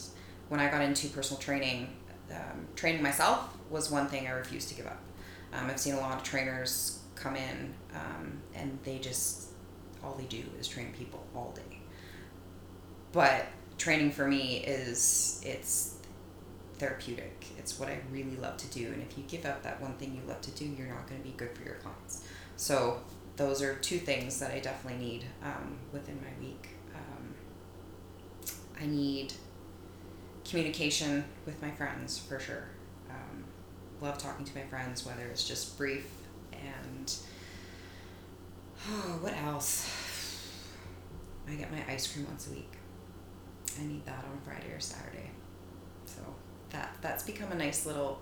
[0.49, 1.89] when I got into personal training,
[2.31, 5.01] um, training myself was one thing I refused to give up.
[5.53, 9.49] Um, I've seen a lot of trainers come in um, and they just,
[10.03, 11.79] all they do is train people all day.
[13.11, 13.45] But
[13.77, 15.95] training for me is, it's
[16.77, 17.45] therapeutic.
[17.57, 18.87] It's what I really love to do.
[18.87, 21.21] And if you give up that one thing you love to do, you're not going
[21.21, 22.23] to be good for your clients.
[22.55, 23.01] So
[23.35, 26.69] those are two things that I definitely need um, within my week.
[26.93, 27.33] Um,
[28.79, 29.33] I need
[30.49, 32.69] communication with my friends for sure.
[33.09, 33.43] Um,
[34.01, 36.09] love talking to my friends, whether it's just brief
[36.51, 37.13] and
[38.89, 39.93] oh, what else?
[41.49, 42.71] I get my ice cream once a week.
[43.79, 45.29] I need that on Friday or Saturday.
[46.05, 46.21] So
[46.71, 48.21] that that's become a nice little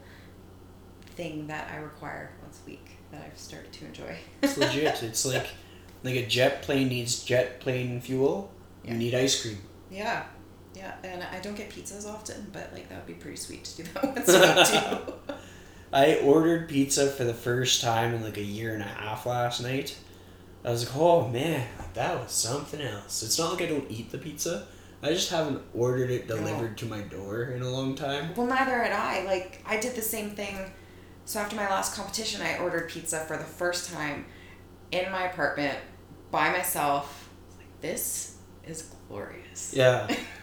[1.15, 4.17] thing that I require once a week that I've started to enjoy.
[4.41, 5.01] It's legit.
[5.01, 5.47] It's like
[6.03, 8.51] like a jet plane needs jet plane fuel.
[8.83, 8.91] Yeah.
[8.91, 9.57] You need ice cream.
[9.89, 10.25] Yeah.
[10.75, 13.83] Yeah, and I don't get pizzas often, but like that would be pretty sweet to
[13.83, 15.33] do that once a week too.
[15.93, 19.61] I ordered pizza for the first time in like a year and a half last
[19.61, 19.97] night.
[20.65, 23.23] I was like, oh man, that was something else.
[23.23, 24.67] It's not like I don't eat the pizza.
[25.01, 28.33] I just haven't ordered it delivered to my door in a long time.
[28.35, 29.23] Well, neither had I.
[29.25, 30.57] Like, I did the same thing.
[31.25, 34.25] So after my last competition, I ordered pizza for the first time
[34.91, 35.77] in my apartment
[36.31, 37.29] by myself.
[37.57, 39.73] Like, this is glorious.
[39.75, 40.07] Yeah.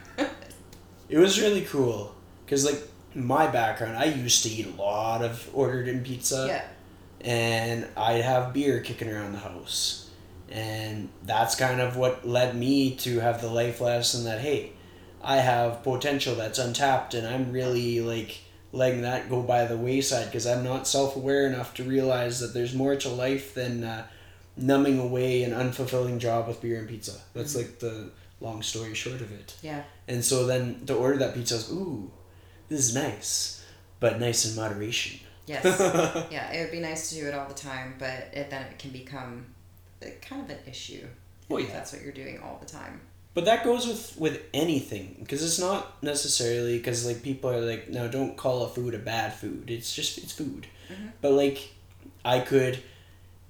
[1.12, 2.82] It was really cool because like
[3.14, 6.46] my background, I used to eat a lot of ordered in pizza.
[6.48, 6.64] yeah.
[7.20, 10.08] and I'd have beer kicking around the house.
[10.50, 14.72] And that's kind of what led me to have the life lesson that, hey,
[15.22, 18.38] I have potential that's untapped, and I'm really like
[18.72, 22.54] letting that go by the wayside because I'm not self aware enough to realize that
[22.54, 24.06] there's more to life than uh,
[24.56, 27.20] numbing away an unfulfilling job with beer and pizza.
[27.34, 28.10] That's like the
[28.42, 29.54] long story short of it.
[29.62, 29.82] Yeah.
[30.08, 32.10] And so then to order that pizza, I was, ooh,
[32.68, 33.64] this is nice,
[34.00, 35.20] but nice in moderation.
[35.46, 35.64] Yes.
[36.30, 38.78] yeah, it would be nice to do it all the time, but it, then it
[38.78, 39.46] can become
[40.20, 41.06] kind of an issue.
[41.48, 41.74] Well, if yeah.
[41.74, 43.00] That's what you're doing all the time.
[43.34, 47.88] But that goes with with anything because it's not necessarily because like people are like
[47.88, 51.08] no don't call a food a bad food it's just it's food, mm-hmm.
[51.22, 51.72] but like
[52.26, 52.82] I could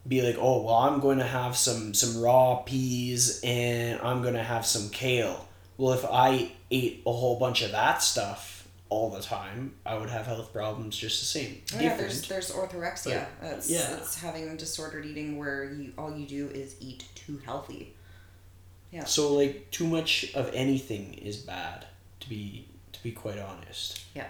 [0.06, 4.34] be like oh well I'm going to have some some raw peas and I'm going
[4.34, 5.48] to have some kale.
[5.76, 10.10] Well if I ate a whole bunch of that stuff all the time I would
[10.10, 11.62] have health problems just the same.
[11.80, 13.26] Yeah, there's there's orthorexia.
[13.40, 13.86] But, That's yeah.
[13.90, 17.94] that's having disordered eating where you all you do is eat too healthy.
[18.90, 19.04] Yeah.
[19.04, 21.86] So like too much of anything is bad
[22.20, 24.02] to be to be quite honest.
[24.14, 24.26] Yeah.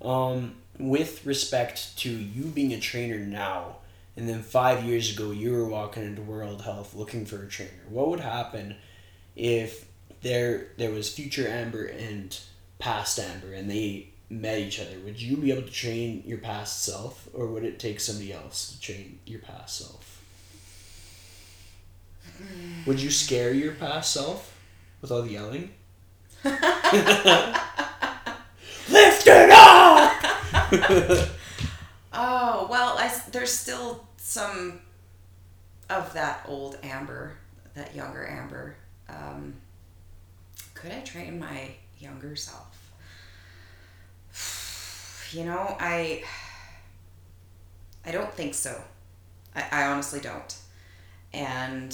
[0.00, 3.76] Um with respect to you being a trainer now
[4.16, 7.70] and then 5 years ago you were walking into World Health looking for a trainer.
[7.88, 8.76] What would happen
[9.36, 9.86] if
[10.22, 12.38] there there was future Amber and
[12.78, 14.98] past Amber and they met each other?
[15.04, 18.72] Would you be able to train your past self or would it take somebody else
[18.72, 20.22] to train your past self?
[22.86, 24.56] Would you scare your past self
[25.00, 25.70] with all the yelling?
[26.44, 26.56] Lift
[29.26, 31.30] it up!
[33.34, 34.78] There's still some
[35.90, 37.32] of that old Amber,
[37.74, 38.76] that younger Amber.
[39.08, 39.54] Um,
[40.74, 42.70] could I train my younger self?
[45.36, 46.22] You know, I
[48.06, 48.80] I don't think so.
[49.56, 50.56] I, I honestly don't.
[51.32, 51.92] And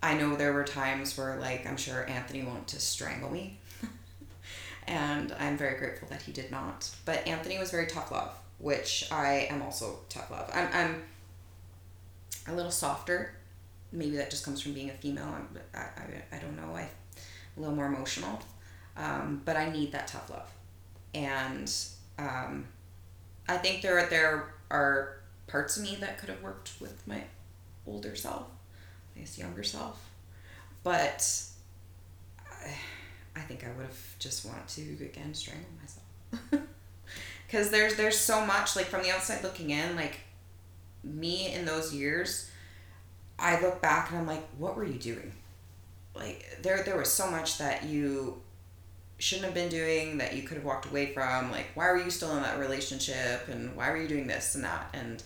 [0.00, 3.58] I know there were times where like I'm sure Anthony wanted to strangle me.
[4.86, 6.88] and I'm very grateful that he did not.
[7.04, 10.50] But Anthony was very tough love, which I am also tough love.
[10.54, 11.02] I'm, I'm
[12.46, 13.34] a little softer.
[13.92, 15.24] Maybe that just comes from being a female.
[15.24, 16.74] I'm, I, I, I don't know.
[16.74, 18.40] I, a little more emotional.
[18.96, 20.50] Um, but I need that tough love.
[21.14, 21.72] And
[22.18, 22.66] um,
[23.48, 27.22] I think there, there are parts of me that could have worked with my
[27.86, 28.46] older self,
[29.16, 30.08] I guess younger self.
[30.82, 31.28] But
[32.48, 32.74] I,
[33.36, 36.66] I think I would have just wanted to again strangle myself.
[37.50, 40.20] Cause there's there's so much like from the outside looking in, like
[41.02, 42.50] me in those years,
[43.38, 45.32] I look back and I'm like, what were you doing?
[46.14, 48.40] Like there there was so much that you
[49.18, 51.50] shouldn't have been doing that you could have walked away from.
[51.50, 54.64] Like why were you still in that relationship and why were you doing this and
[54.64, 55.22] that and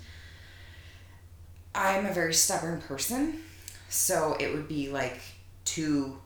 [1.74, 3.40] I'm a very stubborn person,
[3.88, 5.20] so it would be like
[5.64, 6.16] two,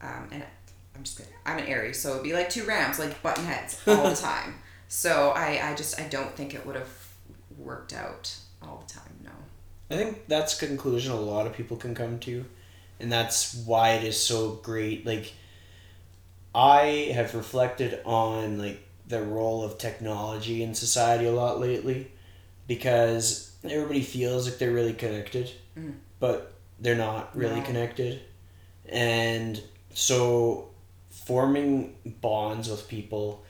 [0.00, 0.42] um, and
[0.96, 1.32] I'm just kidding.
[1.44, 4.54] I'm an Aries, so it'd be like two rams, like button heads all the time.
[4.94, 6.90] So I, I just I don't think it would have
[7.56, 9.14] worked out all the time.
[9.24, 9.30] No.
[9.90, 12.44] I think that's a conclusion a lot of people can come to,
[13.00, 15.06] and that's why it is so great.
[15.06, 15.32] Like,
[16.54, 22.10] I have reflected on like the role of technology in society a lot lately,
[22.68, 25.94] because everybody feels like they're really connected, Mm.
[26.20, 27.66] but they're not really No.
[27.66, 28.20] connected,
[28.84, 29.58] and
[29.94, 30.68] so
[31.08, 33.42] forming bonds with people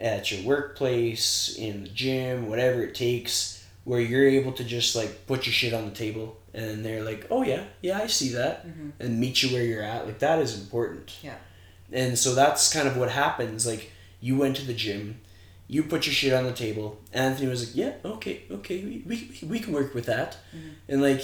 [0.00, 5.26] at your workplace, in the gym, whatever it takes, where you're able to just like
[5.26, 8.66] put your shit on the table and they're like, oh yeah, yeah, I see that,
[8.66, 8.92] Mhm.
[8.98, 10.06] and meet you where you're at.
[10.06, 11.12] Like that is important.
[11.22, 11.36] Yeah.
[11.92, 13.66] And so that's kind of what happens.
[13.66, 15.20] Like you went to the gym,
[15.68, 16.98] you put your shit on the table.
[17.12, 20.38] Anthony was like, yeah, okay, okay, we, we, we can work with that.
[20.56, 20.70] Mhm.
[20.88, 21.22] And like,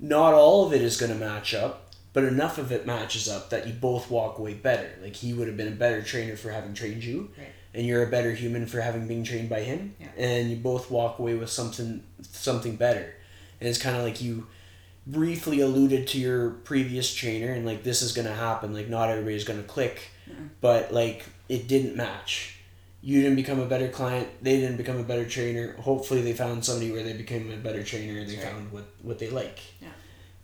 [0.00, 3.50] not all of it is going to match up, but enough of it matches up
[3.50, 4.90] that you both walk away better.
[5.02, 7.48] Like he would have been a better trainer for having trained you, Right.
[7.74, 9.94] And you're a better human for having been trained by him.
[10.00, 10.08] Yeah.
[10.16, 13.14] And you both walk away with something something better.
[13.60, 14.46] And it's kind of like you
[15.06, 19.42] briefly alluded to your previous trainer and like this is to happen like not everybody's
[19.60, 20.50] to click Mm-mm.
[20.60, 22.56] but like it didn't match
[23.00, 26.64] you didn't become a better client they didn't become a better trainer hopefully they found
[26.64, 28.44] somebody where they became a better trainer and they Right.
[28.44, 29.88] found what what they like Yeah.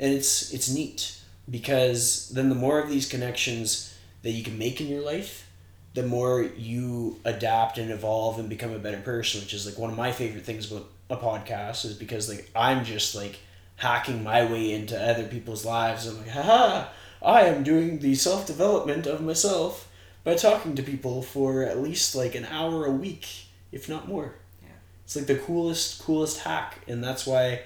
[0.00, 4.80] and it's it's neat because then the more of these connections that you can make
[4.80, 5.47] in your life
[5.94, 9.90] the more you adapt and evolve and become a better person which is like one
[9.90, 13.38] of my favorite things about a podcast is because like i'm just like
[13.76, 16.86] hacking my way into other people's lives i'm like haha
[17.22, 19.88] i am doing the self-development of myself
[20.28, 24.34] by talking to people for at least like an hour a week, if not more.
[24.62, 24.68] Yeah.
[25.04, 26.80] It's like the coolest, coolest hack.
[26.86, 27.62] And that's why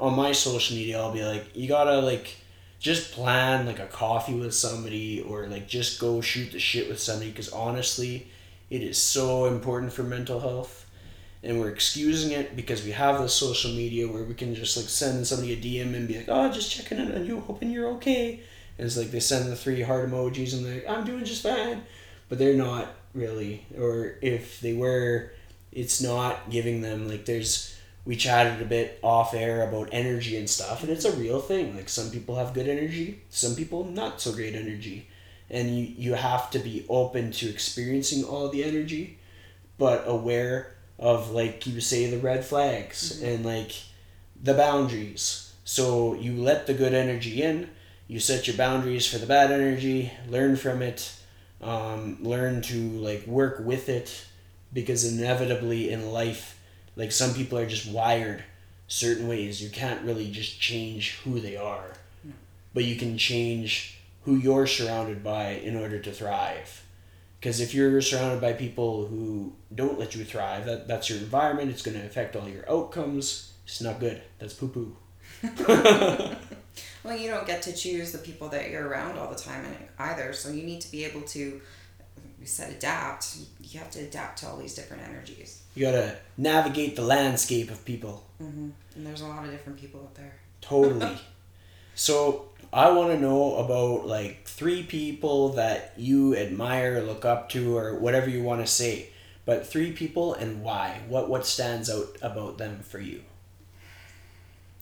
[0.00, 2.36] on my social media, I'll be like, you gotta like
[2.78, 7.00] just plan like a coffee with somebody or like just go shoot the shit with
[7.00, 8.28] somebody because honestly,
[8.70, 10.86] it is so important for mental health.
[11.42, 14.88] And we're excusing it because we have the social media where we can just like
[14.88, 17.88] send somebody a DM and be like, oh, just checking in on you, hoping you're
[17.92, 18.40] okay.
[18.76, 21.42] And it's like they send the three heart emojis and they're like, I'm doing just
[21.42, 21.82] fine.
[22.28, 23.66] But they're not really.
[23.78, 25.32] Or if they were,
[25.72, 27.77] it's not giving them like there's
[28.08, 31.76] we chatted a bit off air about energy and stuff and it's a real thing.
[31.76, 35.06] Like some people have good energy some people not so great energy.
[35.50, 39.18] And you, you have to be open to experiencing all the energy
[39.76, 43.26] but aware of like you say the red flags mm-hmm.
[43.26, 43.72] and like
[44.42, 45.52] the boundaries.
[45.64, 47.68] So you let the good energy in
[48.06, 51.14] you set your boundaries for the bad energy learn from it
[51.60, 54.24] um, learn to like work with it
[54.72, 56.57] because inevitably in life
[56.98, 58.42] like some people are just wired
[58.88, 59.62] certain ways.
[59.62, 62.32] You can't really just change who they are, hmm.
[62.74, 66.84] but you can change who you're surrounded by in order to thrive.
[67.40, 71.70] Because if you're surrounded by people who don't let you thrive, that, that's your environment.
[71.70, 73.52] It's going to affect all your outcomes.
[73.64, 74.20] It's not good.
[74.40, 74.96] That's poo poo.
[77.04, 79.84] well, you don't get to choose the people that you're around all the time eh,
[80.00, 80.32] either.
[80.32, 81.60] So you need to be able to,
[82.40, 83.36] we said adapt.
[83.60, 87.84] You have to adapt to all these different energies you gotta navigate the landscape of
[87.84, 88.24] people.
[88.42, 88.70] Mm-hmm.
[88.96, 90.34] And there's a lot of different people out there.
[90.60, 91.16] Totally.
[91.94, 97.76] so I want to know about like three people that you admire, look up to,
[97.76, 99.10] or whatever you want to say.
[99.44, 101.00] But three people and why?
[101.08, 103.22] What what stands out about them for you?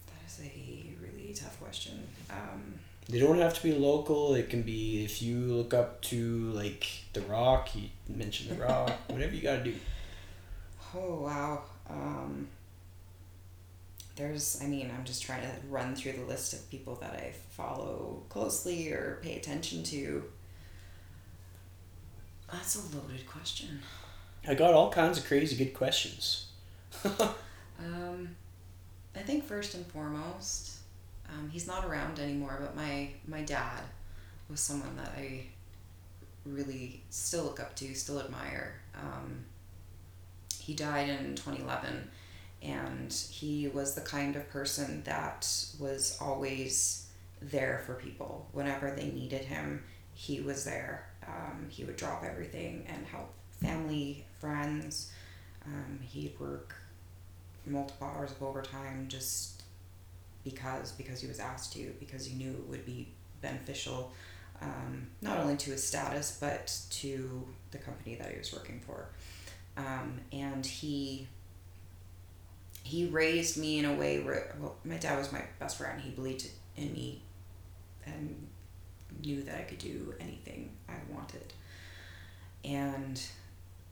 [0.07, 2.07] That is a really tough question.
[2.31, 4.35] Um, they don't have to be local.
[4.35, 7.75] It can be if you look up to like The Rock.
[7.75, 8.91] You mentioned The Rock.
[9.07, 9.73] whatever you gotta do.
[10.95, 11.63] Oh wow.
[11.89, 12.47] Um,
[14.17, 17.33] there's, I mean, I'm just trying to run through the list of people that I
[17.51, 20.23] follow closely or pay attention to.
[22.51, 23.79] That's a loaded question.
[24.47, 26.47] I got all kinds of crazy good questions.
[27.05, 28.29] um,
[29.15, 30.76] I think first and foremost,
[31.29, 33.81] um, he's not around anymore, but my my dad
[34.49, 35.45] was someone that I
[36.45, 38.81] really still look up to, still admire.
[38.95, 39.45] Um,
[40.59, 42.09] he died in 2011
[42.61, 45.47] and he was the kind of person that
[45.79, 47.07] was always
[47.41, 48.47] there for people.
[48.53, 49.83] Whenever they needed him
[50.17, 51.07] he was there.
[51.27, 53.29] Um, he would drop everything and help
[53.61, 55.11] family friends.
[55.63, 56.73] Um, he'd work
[57.67, 59.56] multiple hours of overtime just
[60.49, 63.07] because because he was asked to because he knew it would be
[63.41, 64.11] beneficial
[64.61, 69.09] um, not only to his status but to the company that he was working for
[69.77, 71.27] um, and he
[72.87, 76.01] he raised me in a way where well, my dad was my best friend.
[76.01, 77.21] He believed in me
[78.05, 78.47] and
[79.21, 81.53] knew that I could do anything I wanted.
[82.63, 83.21] And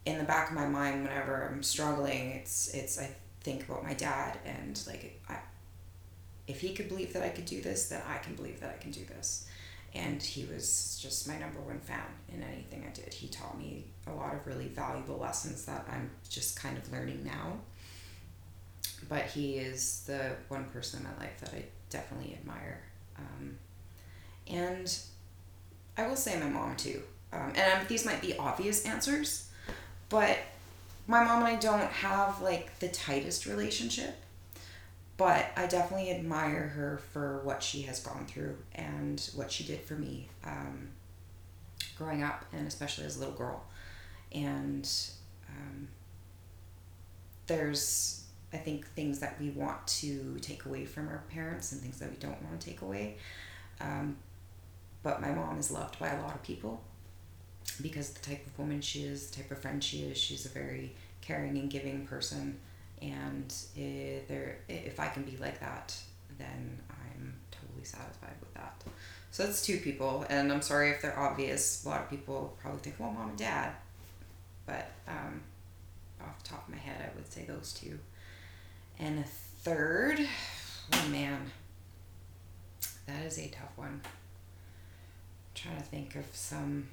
[0.05, 3.93] in the back of my mind, whenever I'm struggling, it's it's I think about my
[3.93, 5.39] dad and like I,
[6.47, 8.81] if he could believe that I could do this, then I can believe that I
[8.81, 9.47] can do this
[9.95, 13.13] and he was just my number one fan in anything I did.
[13.13, 17.23] He taught me a lot of really valuable lessons that I'm just kind of learning
[17.23, 17.60] now.
[19.08, 22.81] But he is the one person in my life that I definitely admire.
[23.17, 23.58] Um,
[24.47, 24.97] and
[25.97, 27.01] I will say my mom too.
[27.31, 29.49] Um, and I'm, these might be obvious answers,
[30.10, 30.38] but
[31.08, 34.15] my mom and I don't have like the tightest relationship
[35.17, 39.82] but I definitely admire her for what she has gone through and what she did
[39.82, 40.89] for me um,
[41.97, 43.63] growing up, and especially as a little girl.
[44.34, 44.89] And
[45.49, 45.88] um,
[47.47, 51.99] there's, I think, things that we want to take away from our parents and things
[51.99, 53.17] that we don't want to take away.
[53.80, 54.17] Um,
[55.01, 56.82] but my mom is loved by a lot of people
[57.82, 60.49] because the type of woman she is, the type of friend she is, she's a
[60.49, 62.60] very caring and giving person
[63.01, 65.95] and if there if I can be like that,
[66.38, 68.84] then I'm totally satisfied with that.
[69.32, 71.84] So that's two people, and I'm sorry if they're obvious.
[71.86, 73.74] A lot of people probably think, well, mom and dad,
[74.65, 75.41] but um,
[76.22, 77.99] off the top of my head, I would say those two.
[78.97, 80.26] And a third,
[80.93, 81.51] oh man,
[83.07, 84.01] that is a tough one.
[84.03, 84.11] I'm
[85.53, 86.88] trying to think of some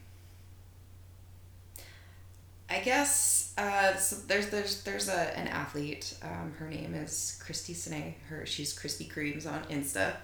[2.73, 6.14] I guess uh, so there's there's there's a an athlete.
[6.23, 8.14] Um, her name is Christy Sine.
[8.31, 10.14] Her she's Krispy Kremes on Insta.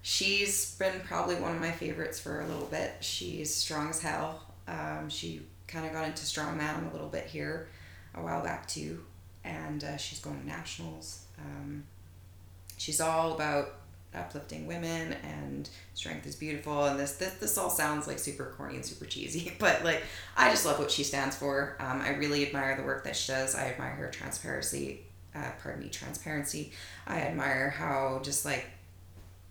[0.00, 2.94] She's been probably one of my favorites for a little bit.
[3.00, 4.42] She's strong as hell.
[4.68, 7.66] Um, she kind of got into strongman a little bit here
[8.14, 9.02] a while back too,
[9.42, 11.24] and uh, she's going to nationals.
[11.36, 11.82] Um,
[12.78, 13.74] she's all about
[14.14, 16.84] uplifting women and strength is beautiful.
[16.84, 20.02] And this, this this all sounds like super corny and super cheesy but like
[20.36, 21.76] i just love what she stands for.
[21.80, 23.54] Um, i really admire the work that she does.
[23.54, 25.02] I admire her transparency
[25.34, 26.72] uh, pardon me transparency.
[27.06, 28.66] I admire how just like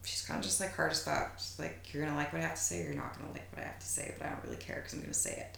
[0.03, 1.33] she's kind of just like hard as fuck.
[1.37, 3.47] She's like you're gonna like what i have to say or you're not gonna like
[3.51, 5.57] what i have to say but i don't really care because i'm gonna say it.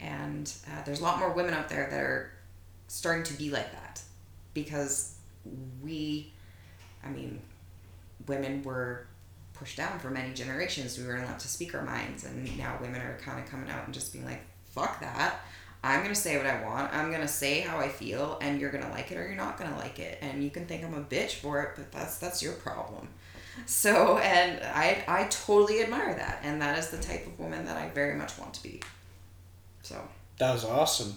[0.00, 2.32] And uh, there's a lot more women out there that are
[2.88, 4.02] starting to be like that
[4.52, 5.16] because
[5.82, 6.32] we
[7.04, 7.40] i mean
[8.26, 9.06] women were
[9.54, 10.98] pushed down for many generations.
[10.98, 13.84] We weren't allowed to speak our minds, and now women are kind of coming out
[13.86, 15.40] and just being like, "Fuck that!
[15.82, 16.92] I'm gonna say what I want.
[16.92, 19.76] I'm gonna say how I feel, and you're gonna like it or you're not gonna
[19.76, 20.18] like it.
[20.22, 23.08] And you can think I'm a bitch for it, but that's that's your problem."
[23.66, 27.76] So, and I I totally admire that, and that is the type of woman that
[27.76, 28.82] I very much want to be.
[29.82, 30.08] So
[30.38, 31.16] that was awesome,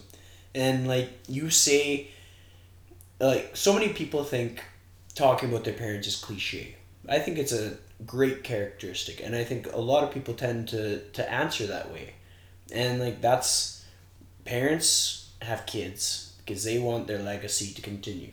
[0.54, 2.08] and like you say,
[3.20, 4.62] like so many people think
[5.14, 6.77] talking about their parents is cliche
[7.08, 11.00] I think it's a great characteristic, and I think a lot of people tend to
[11.00, 12.14] to answer that way,
[12.72, 13.84] and like that's
[14.44, 18.32] parents have kids because they want their legacy to continue,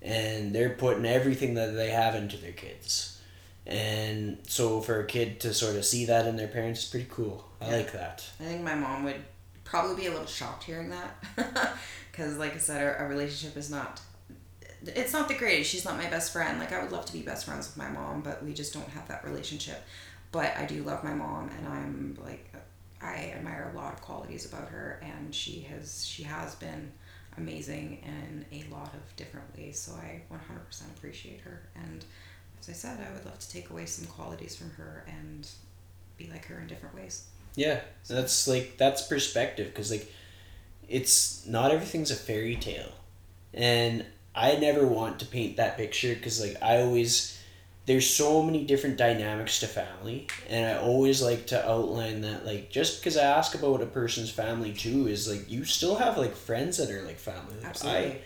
[0.00, 3.20] and they're putting everything that they have into their kids,
[3.66, 7.08] and so for a kid to sort of see that in their parents is pretty
[7.10, 7.44] cool.
[7.60, 7.76] I yeah.
[7.76, 8.24] like that.
[8.40, 9.22] I think my mom would
[9.64, 11.76] probably be a little shocked hearing that,
[12.10, 14.00] because like I said, our, our relationship is not
[14.88, 15.70] it's not the greatest.
[15.70, 16.58] She's not my best friend.
[16.58, 18.88] Like I would love to be best friends with my mom, but we just don't
[18.90, 19.82] have that relationship.
[20.32, 22.52] But I do love my mom, and I'm like,
[23.00, 26.92] I admire a lot of qualities about her, and she has she has been
[27.38, 29.78] amazing in a lot of different ways.
[29.78, 32.04] So I 100% appreciate her, and
[32.60, 35.48] as I said, I would love to take away some qualities from her and
[36.16, 37.26] be like her in different ways.
[37.54, 40.12] Yeah, that's like that's perspective because like
[40.88, 42.92] it's not everything's a fairy tale,
[43.54, 44.04] and
[44.36, 47.36] I never want to paint that picture because like I always
[47.86, 52.70] there's so many different dynamics to family and I always like to outline that like
[52.70, 56.36] just because I ask about a person's family too is like you still have like
[56.36, 57.54] friends that are like family.
[57.56, 58.10] Like, Absolutely.
[58.10, 58.18] I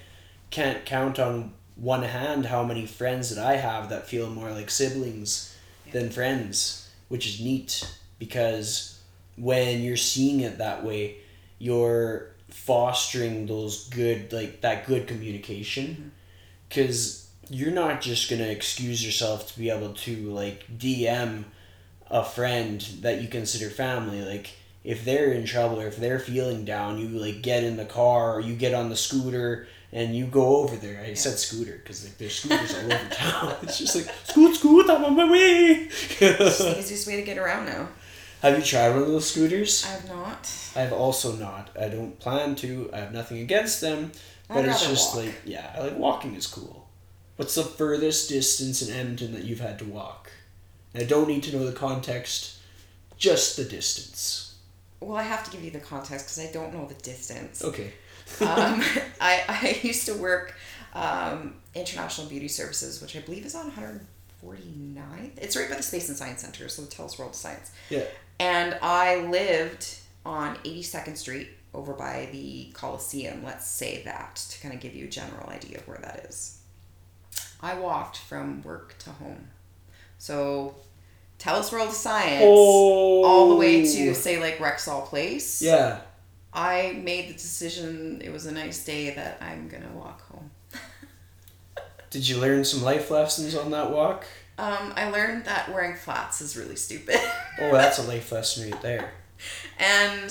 [0.50, 4.70] can't count on one hand how many friends that I have that feel more like
[4.70, 5.56] siblings
[5.86, 5.92] yeah.
[5.92, 7.88] than friends, which is neat
[8.18, 9.00] because
[9.36, 11.18] when you're seeing it that way,
[11.58, 16.12] you're fostering those good like that good communication
[16.68, 17.54] because mm-hmm.
[17.54, 21.44] you're not just gonna excuse yourself to be able to like dm
[22.10, 24.50] a friend that you consider family like
[24.82, 28.34] if they're in trouble or if they're feeling down you like get in the car
[28.34, 31.02] or you get on the scooter and you go over there.
[31.02, 31.14] I yeah.
[31.14, 33.56] said scooter because like, there's scooters all over town.
[33.62, 35.88] It's just like scoot, scoot, I'm on my way.
[35.90, 37.88] it's the easiest way to get around now.
[38.42, 39.84] Have you tried one of those scooters?
[39.86, 40.50] I have not.
[40.74, 41.70] I have also not.
[41.78, 42.88] I don't plan to.
[42.92, 44.12] I have nothing against them,
[44.48, 45.26] but I'd it's just walk.
[45.26, 46.88] like yeah, I like walking is cool.
[47.36, 50.30] What's the furthest distance in Edmonton that you've had to walk?
[50.94, 52.58] I don't need to know the context,
[53.16, 54.56] just the distance.
[55.00, 57.64] Well, I have to give you the context because I don't know the distance.
[57.64, 57.92] Okay.
[58.40, 58.82] um,
[59.20, 60.54] I, I used to work
[60.94, 65.38] um, International Beauty Services, which I believe is on 149th.
[65.38, 67.70] It's right by the Space and Science Center, so the TELUS World of Science.
[67.88, 68.04] Yeah.
[68.40, 74.72] And I lived on 82nd Street over by the Coliseum, let's say that, to kind
[74.72, 76.58] of give you a general idea of where that is.
[77.60, 79.48] I walked from work to home.
[80.16, 80.74] So
[81.38, 83.24] TELUS World of Science oh.
[83.24, 84.12] all the way to, oh.
[84.14, 85.60] say, like Rexall Place.
[85.60, 86.00] Yeah.
[86.54, 90.50] I made the decision, it was a nice day, that I'm going to walk home.
[92.10, 94.24] Did you learn some life lessons on that walk?
[94.60, 97.18] Um, I learned that wearing flats is really stupid.
[97.60, 99.12] oh, that's a life lesson right there.
[99.78, 100.30] And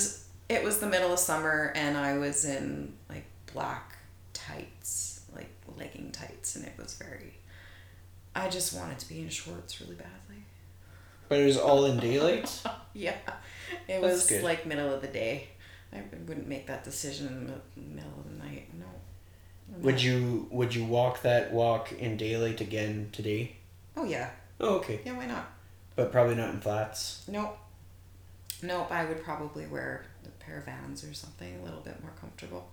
[0.49, 3.97] it was the middle of summer, and I was in like black
[4.33, 7.33] tights, like legging tights, and it was very.
[8.35, 10.43] I just wanted to be in shorts really badly.
[11.27, 12.61] But it was all in daylight?
[12.93, 13.15] yeah.
[13.87, 14.43] It That's was good.
[14.43, 15.47] like middle of the day.
[15.91, 18.67] I wouldn't make that decision in the middle of the night.
[18.77, 18.85] No.
[19.81, 23.55] Would you would you walk that walk in daylight again today?
[23.99, 24.29] Oh yeah.
[24.61, 25.01] Oh okay.
[25.03, 25.51] Yeah, why not?
[25.97, 27.25] But probably not in flats.
[27.27, 27.57] Nope.
[28.63, 32.13] Nope, I would probably wear a pair of Vans or something a little bit more
[32.19, 32.69] comfortable,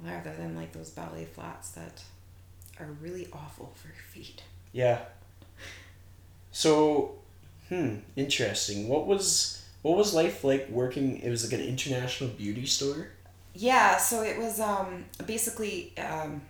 [0.00, 2.02] rather than like those ballet flats that
[2.78, 4.42] are really awful for your feet.
[4.72, 5.00] Yeah.
[6.52, 7.16] So,
[7.68, 8.88] hmm, interesting.
[8.88, 11.18] What was what was life like working?
[11.18, 13.08] It was like an international beauty store.
[13.52, 16.42] Yeah, so it was um, basically um,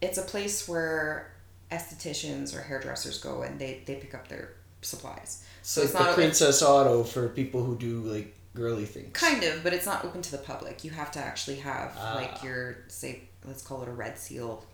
[0.00, 1.33] it's a place where
[1.70, 4.50] estheticians or hairdressers go and they, they pick up their
[4.82, 5.44] supplies.
[5.62, 9.12] So it's, it's not the Princess Auto for people who do like girly things.
[9.12, 10.84] Kind of, but it's not open to the public.
[10.84, 12.14] You have to actually have Ah.
[12.14, 14.64] like your say, let's call it a red seal.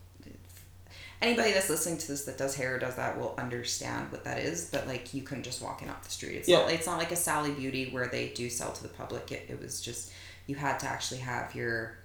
[1.23, 4.39] Anybody that's listening to this that does hair or does that will understand what that
[4.39, 4.71] is.
[4.73, 6.37] But like, you couldn't just walk in off the street.
[6.37, 6.67] It's not.
[6.67, 6.75] Yeah.
[6.75, 9.31] It's not like a Sally Beauty where they do sell to the public.
[9.31, 10.13] It, it was just
[10.47, 11.99] you had to actually have your.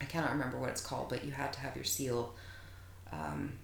[0.00, 2.34] I cannot remember what it's called, but you had to have your seal.
[3.12, 3.54] Um,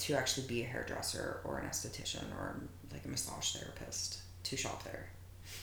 [0.00, 2.56] to actually be a hairdresser or an esthetician or
[2.92, 5.08] like a massage therapist to shop there.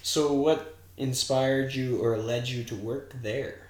[0.04, 3.70] So, what inspired you or led you to work there?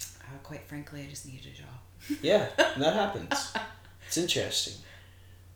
[0.00, 2.18] Uh, quite frankly, I just needed a job.
[2.22, 3.52] Yeah, that happens.
[4.06, 4.74] It's interesting.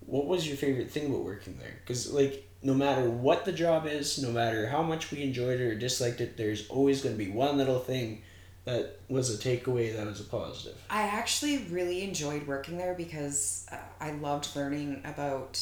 [0.07, 1.75] What was your favorite thing about working there?
[1.81, 5.65] Because, like, no matter what the job is, no matter how much we enjoyed it
[5.65, 8.23] or disliked it, there's always going to be one little thing
[8.65, 10.77] that was a takeaway that was a positive.
[10.89, 15.61] I actually really enjoyed working there because uh, I loved learning about.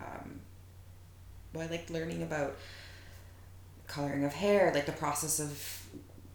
[0.00, 0.40] Um,
[1.52, 2.56] well, I liked learning about
[3.86, 5.82] coloring of hair, like the process of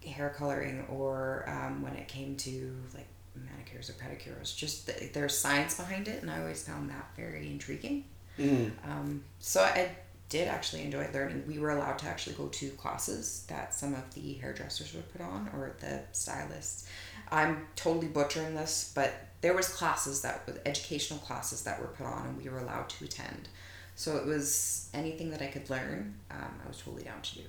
[0.07, 4.55] hair coloring, or um, when it came to like manicures or pedicures.
[4.55, 8.05] Just the, there's science behind it, and I always found that very intriguing.
[8.37, 8.71] Mm.
[8.85, 9.89] Um, so I
[10.29, 11.43] did actually enjoy learning.
[11.47, 15.21] We were allowed to actually go to classes that some of the hairdressers would put
[15.21, 16.87] on or the stylists.
[17.31, 22.05] I'm totally butchering this, but there was classes that were educational classes that were put
[22.05, 23.47] on and we were allowed to attend.
[23.95, 27.43] So it was anything that I could learn, um, I was totally down to do.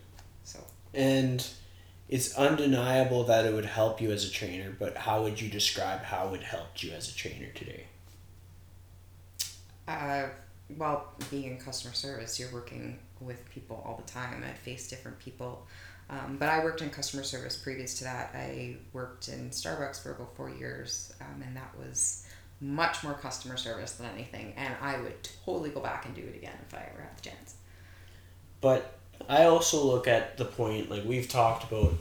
[0.44, 0.64] So
[0.94, 1.46] And
[2.08, 6.02] it's undeniable that it would help you as a trainer, but how would you describe
[6.02, 7.86] how it helped you as a trainer today?
[9.86, 10.28] Uh,
[10.76, 14.44] well, being in customer service, you're working with people all the time.
[14.46, 15.66] I face different people.
[16.10, 18.30] Um, but I worked in customer service previous to that.
[18.34, 22.26] I worked in Starbucks for about four years, um, and that was
[22.60, 24.54] much more customer service than anything.
[24.56, 27.22] And I would totally go back and do it again if I ever had the
[27.22, 27.56] chance.
[28.60, 28.98] But
[29.28, 31.92] I also look at the point, like we've talked about,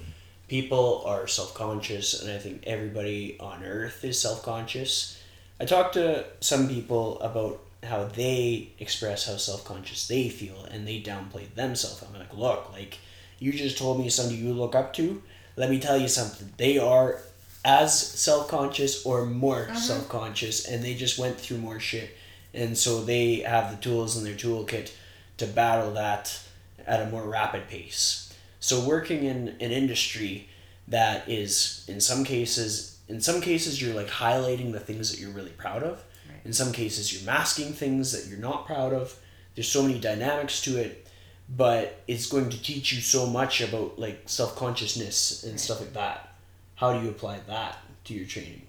[0.47, 5.21] people are self conscious, and I think everybody on earth is self conscious.
[5.59, 10.87] I talked to some people about how they express how self conscious they feel, and
[10.87, 12.03] they downplay themselves.
[12.03, 12.99] I'm like, look, like
[13.39, 15.21] you just told me somebody you look up to.
[15.55, 16.53] Let me tell you something.
[16.57, 17.19] They are
[17.63, 19.75] as self conscious or more mm-hmm.
[19.75, 22.15] self conscious, and they just went through more shit,
[22.53, 24.91] and so they have the tools in their toolkit
[25.37, 26.39] to battle that
[26.85, 28.33] at a more rapid pace.
[28.59, 30.49] So working in an industry
[30.87, 35.31] that is in some cases in some cases you're like highlighting the things that you're
[35.31, 36.03] really proud of.
[36.47, 39.13] In some cases you're masking things that you're not proud of.
[39.53, 41.05] There's so many dynamics to it,
[41.49, 45.59] but it's going to teach you so much about like self-consciousness and Right.
[45.59, 46.35] stuff like that.
[46.75, 48.65] How do you apply that to your training?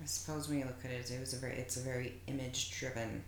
[0.00, 2.70] I suppose when you look at it, it was a very it's a very image
[2.78, 3.24] driven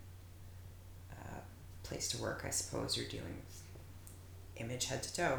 [1.10, 1.40] uh,
[1.82, 2.44] place to work.
[2.46, 3.62] I suppose you're dealing with
[4.56, 5.38] image head to toe.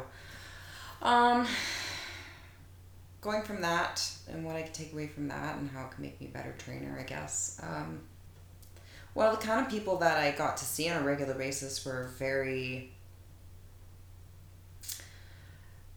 [1.00, 1.46] Um,
[3.22, 6.02] going from that and what I could take away from that and how it can
[6.02, 7.58] make me a better trainer, I guess.
[7.62, 8.00] Um,
[9.14, 12.10] well, the kind of people that I got to see on a regular basis were
[12.18, 12.92] very.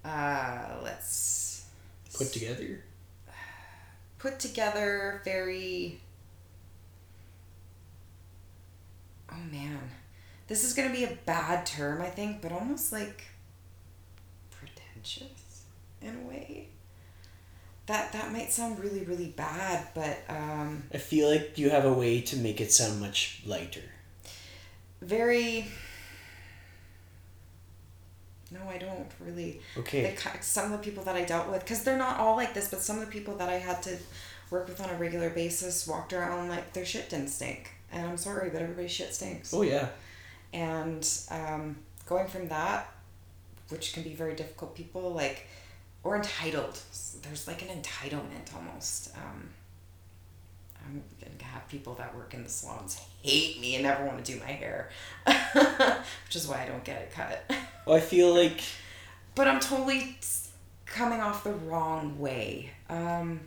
[0.03, 1.66] Uh, let's
[2.13, 2.82] Put together?
[4.20, 5.99] put together very
[9.32, 9.78] oh man
[10.47, 13.24] this is going to be a bad term i think but almost like
[14.49, 15.66] pretentious
[16.01, 16.68] in a way
[17.88, 21.94] that that might sound really really bad but um I feel like you have a
[21.94, 23.82] way to make it sound much lighter.
[25.02, 25.66] very
[28.52, 30.16] no i don't really Okay.
[30.16, 32.70] the, some of the people that I dealt with, because they're not all like this,
[32.70, 33.98] but some of the people that I had to
[34.50, 37.72] work with on a regular basis walked around like their shit didn't stink.
[37.92, 39.54] And I'm sorry, but everybody's shit stinks.
[39.54, 39.88] Oh yeah.
[40.54, 41.78] And um,
[42.08, 42.90] going from that,
[43.70, 45.48] which can be very difficult, people like,
[46.06, 46.80] or entitled.
[47.24, 49.14] There's like an entitlement almost.
[49.18, 49.49] Um,
[50.86, 54.32] I'm gonna have people that work in the salons hate me and never want to
[54.32, 54.91] do my hair,
[55.26, 57.51] which is why I don't get it cut.
[57.86, 58.62] Well, I feel like
[59.36, 60.18] but I'm totally
[60.86, 62.72] coming off the wrong way.
[62.89, 63.41] Um,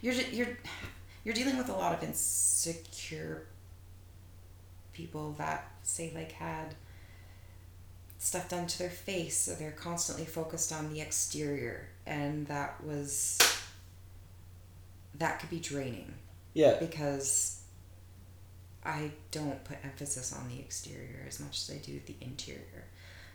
[0.00, 0.56] you're you're
[1.24, 3.46] you're dealing with a lot of insecure
[4.92, 6.74] people that say like had
[8.22, 13.38] stuff done to their face, so they're constantly focused on the exterior, and that was
[15.16, 16.14] that could be draining
[16.54, 17.62] yeah, because
[18.84, 22.84] I don't put emphasis on the exterior as much as I do the interior.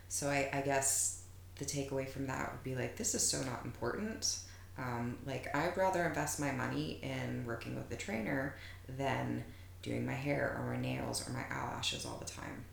[0.08, 1.22] So I, I guess
[1.56, 4.38] the takeaway from that would be like, this is so not important.
[4.78, 8.56] Um, like, I'd rather invest my money in working with the trainer
[8.88, 9.44] than
[9.82, 12.64] doing my hair or my nails or my eyelashes all the time.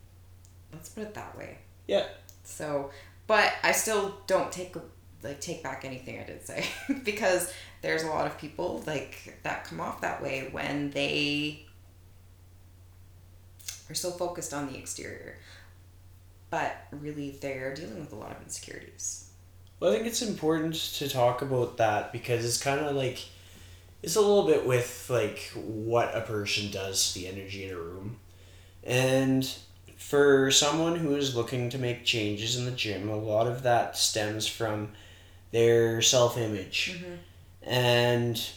[0.71, 1.57] Let's put it that way.
[1.87, 2.05] Yeah.
[2.43, 2.91] So
[3.27, 4.75] But I still don't take
[5.23, 6.65] like take back anything I did say
[7.03, 11.65] because there's a lot of people like that come off that way when they
[13.89, 15.37] are so focused on the exterior.
[16.49, 19.29] But really they're dealing with a lot of insecurities.
[19.79, 23.19] Well, I think it's important to talk about that because it's kind of like
[24.01, 27.77] it's a little bit with like what a person does to the energy in a
[27.77, 28.17] room.
[28.83, 29.51] And
[30.07, 33.97] for someone who is looking to make changes in the gym, a lot of that
[33.97, 34.91] stems from
[35.51, 36.95] their self image.
[36.95, 37.69] Mm-hmm.
[37.69, 38.49] And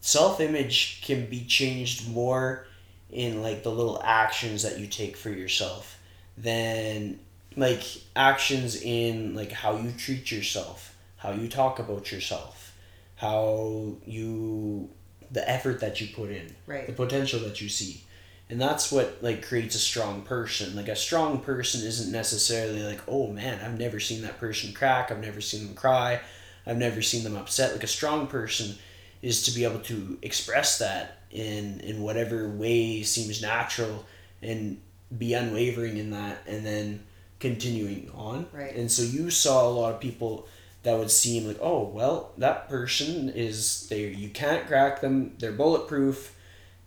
[0.00, 2.68] self image can be changed more
[3.10, 5.98] in like the little actions that you take for yourself
[6.38, 7.18] than
[7.56, 7.82] like
[8.14, 12.72] actions in like how you treat yourself, how you talk about yourself,
[13.16, 14.88] how you
[15.32, 16.86] the effort that you put in, Right.
[16.86, 18.04] the potential that you see.
[18.48, 20.76] And that's what like creates a strong person.
[20.76, 25.10] Like a strong person isn't necessarily like, "Oh man, I've never seen that person crack.
[25.10, 26.20] I've never seen them cry.
[26.64, 28.76] I've never seen them upset." Like a strong person
[29.20, 34.04] is to be able to express that in in whatever way seems natural
[34.42, 34.80] and
[35.16, 37.04] be unwavering in that and then
[37.40, 38.46] continuing on.
[38.52, 38.74] Right.
[38.74, 40.46] And so you saw a lot of people
[40.84, 45.50] that would seem like, oh well, that person is they you can't crack them, they're
[45.52, 46.36] bulletproof,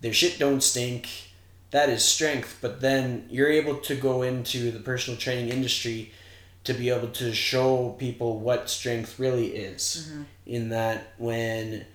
[0.00, 1.29] their shit don't stink.
[1.70, 6.12] That is strength, but then you're able to go into the personal training industry
[6.64, 10.08] to be able to show people what strength really is.
[10.08, 10.22] Mm-hmm.
[10.46, 11.86] In that when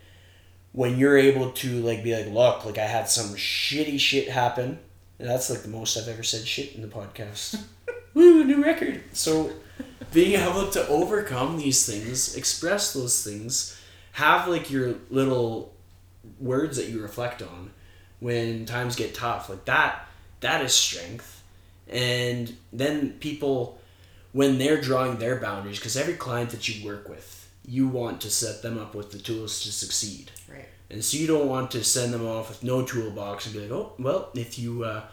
[0.71, 4.79] when you're able to like be like, look, like I had some shitty shit happen.
[5.19, 7.61] And that's like the most I've ever said shit in the podcast.
[8.13, 9.01] Woo, new record.
[9.13, 9.51] So
[10.13, 13.79] being able to overcome these things, express those things,
[14.13, 15.73] have like your little
[16.39, 17.71] words that you reflect on
[18.19, 20.07] when times get tough, like that
[20.45, 21.43] that is strength.
[21.87, 23.79] And then people
[24.31, 28.29] when they're drawing their boundaries because every client that you work with, you want to
[28.29, 30.31] set them up with the tools to succeed.
[30.49, 30.67] Right.
[30.89, 33.71] And so you don't want to send them off with no toolbox and be like,
[33.71, 35.03] oh, well, if you uh,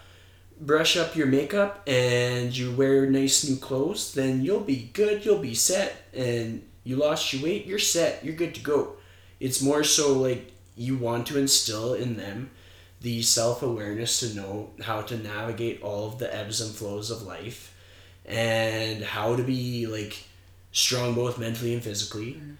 [0.61, 5.39] brush up your makeup and you wear nice new clothes, then you'll be good, you'll
[5.39, 8.95] be set, and you lost your weight, you're set, you're good to go.
[9.41, 12.51] It's more so like you want to instill in them
[13.03, 17.23] the self awareness to know how to navigate all of the ebbs and flows of
[17.23, 17.75] life
[18.25, 20.25] and how to be like
[20.71, 22.53] strong both mentally and physically mm-hmm.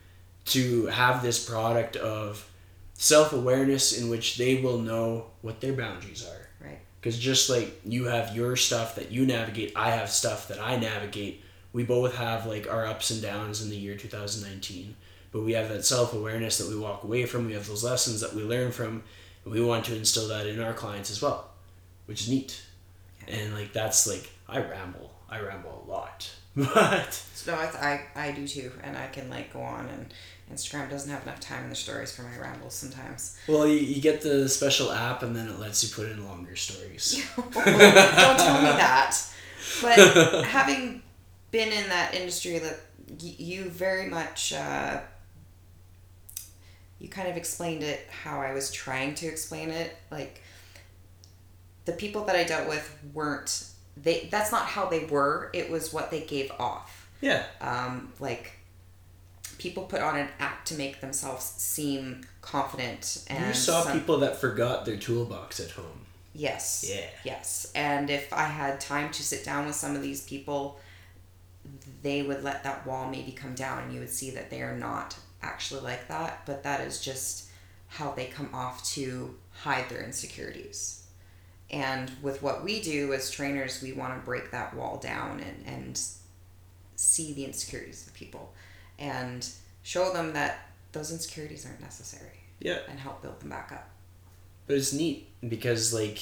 [0.45, 2.49] to have this product of
[2.95, 6.67] self awareness in which they will know what their boundaries are.
[6.67, 6.81] Right.
[7.01, 10.77] Because just like you have your stuff that you navigate, I have stuff that I
[10.77, 11.43] navigate.
[11.73, 14.97] We both have like our ups and downs in the year 2019.
[15.31, 17.47] But we have that self awareness that we walk away from.
[17.47, 19.03] We have those lessons that we learn from.
[19.45, 21.51] We want to instill that in our clients as well,
[22.07, 22.63] which is neat.
[23.29, 25.13] And like that's like, I ramble.
[25.29, 26.31] I ramble a lot.
[26.55, 30.13] But So no, I, I, I do too, and I can like go on and
[30.53, 33.39] Instagram doesn't have enough time in the stories for my rambles sometimes.
[33.49, 36.55] Well, you, you get the special app and then it lets you put in longer
[36.57, 37.25] stories.
[37.37, 39.17] Don't tell me that.
[39.81, 41.03] But having
[41.53, 45.01] been in that industry, that y- you very much uh,
[47.03, 49.95] you kind of explained it how I was trying to explain it.
[50.11, 50.41] Like
[51.85, 54.29] the people that I dealt with weren't they.
[54.31, 55.51] That's not how they were.
[55.53, 57.11] It was what they gave off.
[57.21, 57.45] Yeah.
[57.61, 58.53] um, like
[59.59, 64.19] people put on an act to make themselves seem confident and you saw some- people
[64.19, 66.01] that forgot their toolbox at home.
[66.35, 67.07] yes Yeah.
[67.25, 70.81] yes and if i had time to sit down with some of these people
[72.03, 74.77] they would let that wall maybe come down and you would see that they are
[74.77, 77.49] not actually like that but that is just
[77.89, 81.05] how they come off to hide their insecurities
[81.71, 85.67] and with what we do as trainers we want to break that wall down and,
[85.67, 86.01] and
[86.97, 88.53] see the insecurities of people
[88.99, 89.49] and
[89.83, 92.79] show them that those insecurities aren't necessary Yeah.
[92.89, 93.89] and help build them back up.
[94.67, 96.21] But it's neat because like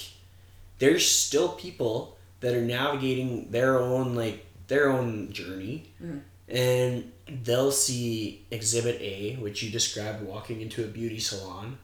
[0.79, 6.19] there's still people that are navigating their own like their own journey mm-hmm.
[6.51, 7.13] And
[7.45, 11.79] they'll see exhibit A, which you described walking into a beauty salon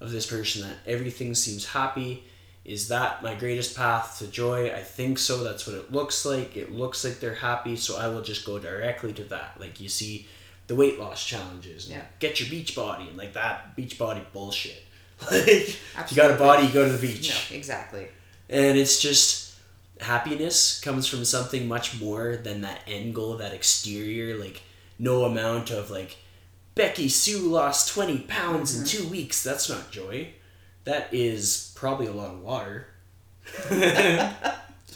[0.00, 2.24] of this person that everything seems happy.
[2.64, 4.70] Is that my greatest path to joy?
[4.72, 5.42] I think so.
[5.42, 6.56] That's what it looks like.
[6.56, 9.56] It looks like they're happy, so I will just go directly to that.
[9.58, 10.28] Like you see
[10.68, 11.86] the weight loss challenges.
[11.86, 12.04] and Yeah.
[12.20, 14.82] Get your beach body and like that beach body bullshit.
[15.30, 17.30] Like if you got a body, you go to the beach.
[17.50, 18.08] No, exactly.
[18.48, 19.51] And it's just
[20.02, 24.62] happiness comes from something much more than that end goal, that exterior, like
[24.98, 26.16] no amount of like
[26.74, 29.04] Becky Sue lost 20 pounds in mm-hmm.
[29.04, 29.42] two weeks.
[29.42, 30.28] That's not joy.
[30.84, 32.86] That is probably a lot of water.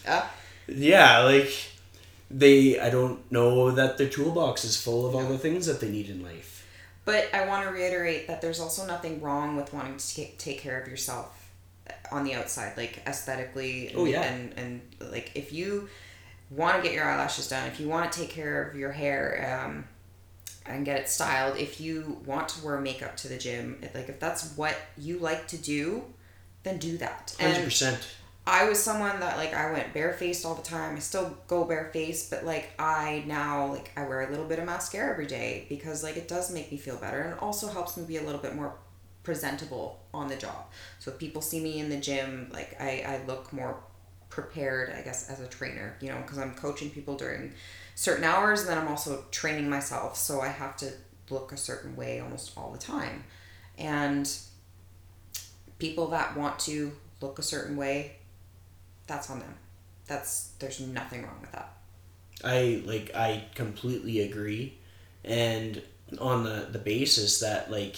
[0.05, 0.29] Yeah.
[0.69, 1.53] yeah, like
[2.31, 5.89] they I don't know that their toolbox is full of all the things that they
[5.89, 6.65] need in life.
[7.05, 10.61] But I want to reiterate that there's also nothing wrong with wanting to take, take
[10.61, 11.36] care of yourself
[12.13, 13.89] on the outside, like aesthetically.
[13.89, 14.23] And, Oh, yeah.
[14.23, 14.81] And, and
[15.11, 15.89] like if you
[16.51, 19.65] want to get your eyelashes done, if you want to take care of your hair
[19.65, 19.85] um,
[20.65, 24.19] and get it styled, if you want to wear makeup to the gym, like if
[24.21, 26.05] that's what you like to do,
[26.63, 27.35] then do that.
[27.39, 28.07] Hundred And percent.
[28.49, 30.95] I was someone that like I went barefaced all the time.
[30.95, 34.67] I still go barefaced, but like I now like I wear a little bit of
[34.67, 37.97] mascara every day because like it does make me feel better and it also helps
[37.97, 38.75] me be a little bit more
[39.27, 40.67] presentable on the job.
[41.01, 43.77] So if people see me in the gym, like I, I look more
[44.31, 47.53] prepared, I guess, as a trainer, you know, because I'm coaching people during
[47.97, 50.17] certain hours and then I'm also training myself.
[50.17, 50.93] So I have to
[51.29, 53.25] look a certain way almost all the time.
[53.77, 54.33] And
[55.81, 58.19] people that want to look a certain way,
[59.09, 59.57] that's on them.
[60.07, 61.73] That's there's nothing wrong with that.
[62.45, 64.79] I like I completely agree,
[65.25, 65.83] and
[66.21, 67.97] on the the basis that like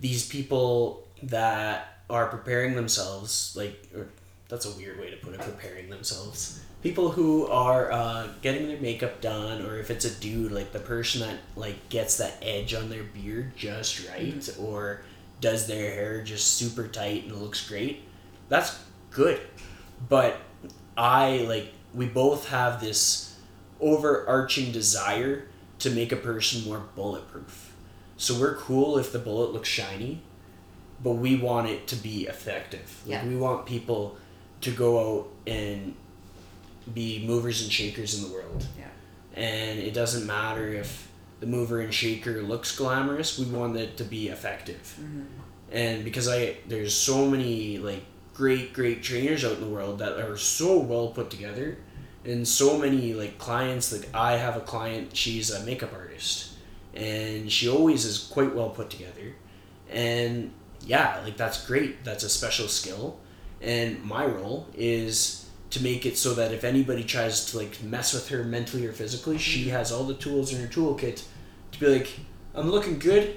[0.00, 4.08] these people that are preparing themselves like or
[4.48, 6.60] that's a weird way to put it preparing themselves.
[6.82, 10.78] People who are uh, getting their makeup done or if it's a dude like the
[10.78, 15.02] person that like gets that edge on their beard just right or
[15.40, 18.02] does their hair just super tight and looks great
[18.48, 18.78] that's
[19.10, 19.40] good.
[20.08, 20.38] But
[20.96, 23.36] i like we both have this
[23.80, 27.65] overarching desire to make a person more bulletproof
[28.16, 30.22] so we're cool if the bullet looks shiny
[31.02, 33.02] but we want it to be effective.
[33.04, 33.26] Like Yeah.
[33.28, 34.16] we want people
[34.62, 35.94] to go out and
[36.92, 38.66] be movers and shakers in the world.
[38.78, 38.84] Yeah.
[39.34, 41.08] and it doesn't matter if
[41.40, 44.96] the mover and shaker looks glamorous we want it to be effective.
[44.98, 45.22] Mm-hmm.
[45.70, 48.02] And because i there's so many like
[48.32, 51.76] great great trainers out in the world that are so well put together
[52.24, 53.92] and so many like clients.
[53.92, 56.52] Like i have a client she's a makeup artist
[56.96, 59.34] and she always is quite well put together.
[59.90, 60.52] And
[60.84, 62.04] yeah like that's great.
[62.04, 63.18] That's a special skill.
[63.60, 68.14] And my role is to make it so that if anybody tries to like mess
[68.14, 71.24] with her mentally or physically she has all the tools in her toolkit
[71.72, 72.08] to be like
[72.54, 73.36] i'm looking good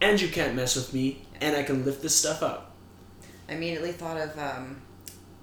[0.00, 2.74] and you can't mess with me and i can lift this stuff up.
[3.48, 4.82] I immediately thought of um,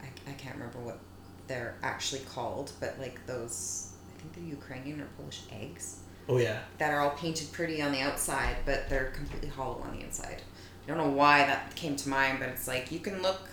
[0.02, 1.00] I, I can't remember what
[1.48, 6.60] they're actually called, but like those I think they're Ukrainian or Polish eggs oh yeah
[6.78, 10.42] that are all painted pretty on the outside, but they're completely hollow on the inside.
[10.84, 13.48] I don't know why that came to mind, but it's like you can look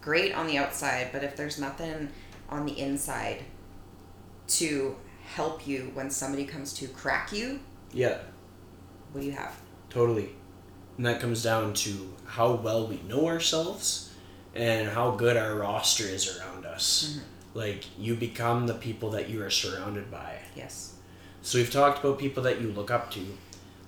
[0.00, 2.10] great on the outside, but if there's nothing
[2.48, 3.42] on the inside
[4.48, 7.60] to help you when somebody comes to crack you,
[7.92, 8.18] yeah
[9.16, 9.58] what do you have?
[9.88, 10.28] Totally.
[10.98, 14.12] And that comes down to how well we know ourselves
[14.54, 17.16] and how good our roster is around us.
[17.16, 17.58] Mm-hmm.
[17.58, 20.40] Like, you become the people that you are surrounded by.
[20.54, 20.95] Yes.
[21.46, 23.20] So, we've talked about people that you look up to.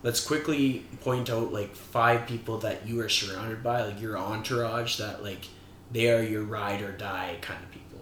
[0.04, 4.96] Let's quickly point out like five people that you are surrounded by, like your entourage,
[4.98, 5.44] that like
[5.90, 7.98] they are your ride or die kind of people.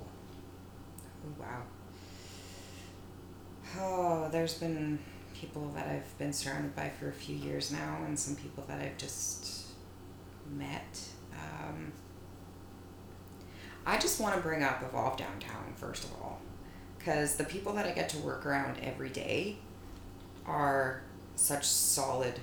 [1.40, 1.62] Wow.
[3.78, 4.98] Oh, there's been
[5.32, 8.82] people that I've been surrounded by for a few years now, and some people that
[8.82, 9.68] I've just
[10.54, 11.00] met.
[11.32, 11.92] Um,
[13.86, 16.42] I just want to bring up Evolve Downtown, first of all,
[17.07, 19.59] because the people that I get to work around every day
[20.44, 21.02] are
[21.36, 22.40] such solid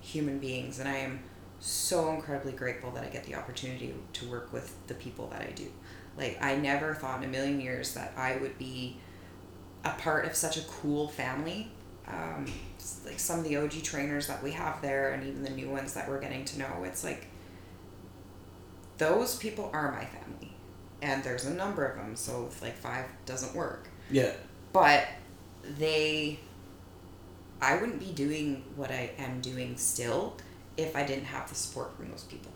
[0.00, 1.20] human beings, and I am
[1.60, 5.50] so incredibly grateful that I get the opportunity to work with the people that I
[5.50, 5.66] do.
[6.16, 8.96] Like, I never thought in a million years that I would be
[9.84, 11.70] a part of such a cool family.
[12.08, 12.46] Um,
[13.04, 15.92] like some of the OG trainers that we have there, and even the new ones
[15.92, 17.26] that we're getting to know, it's like
[18.96, 20.43] those people are my family,
[21.04, 22.16] and there's a number of them.
[22.16, 24.32] So like five doesn't work, Yeah.
[24.72, 25.06] but
[25.78, 26.40] they,
[27.60, 30.36] I wouldn't be doing what I am doing still
[30.76, 32.50] if I didn't have the support from those people.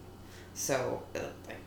[0.54, 1.58] So uh, like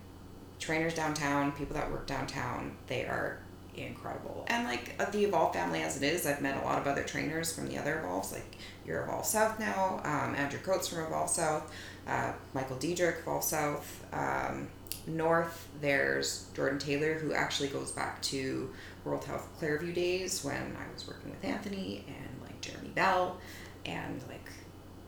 [0.60, 3.38] trainers downtown, people that work downtown, they are
[3.76, 4.46] incredible.
[4.48, 7.04] And like uh, the Evolve family as it is, I've met a lot of other
[7.04, 8.56] trainers from the other Evolves, like
[8.86, 11.72] you're Evolve South now, um, Andrew Coates from Evolve South,
[12.08, 14.06] uh, Michael Diedrich, Evolve South.
[14.12, 14.68] Um,
[15.08, 18.70] North, there's Jordan Taylor, who actually goes back to
[19.04, 23.38] World Health Clareview days when I was working with Anthony and like Jeremy Bell,
[23.86, 24.50] and like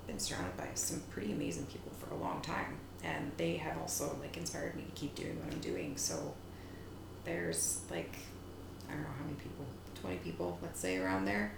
[0.07, 4.17] been surrounded by some pretty amazing people for a long time, and they have also
[4.21, 5.95] like inspired me to keep doing what I'm doing.
[5.97, 6.33] So
[7.23, 8.17] there's like
[8.89, 9.65] I don't know how many people,
[9.95, 11.51] twenty people, let's say around there.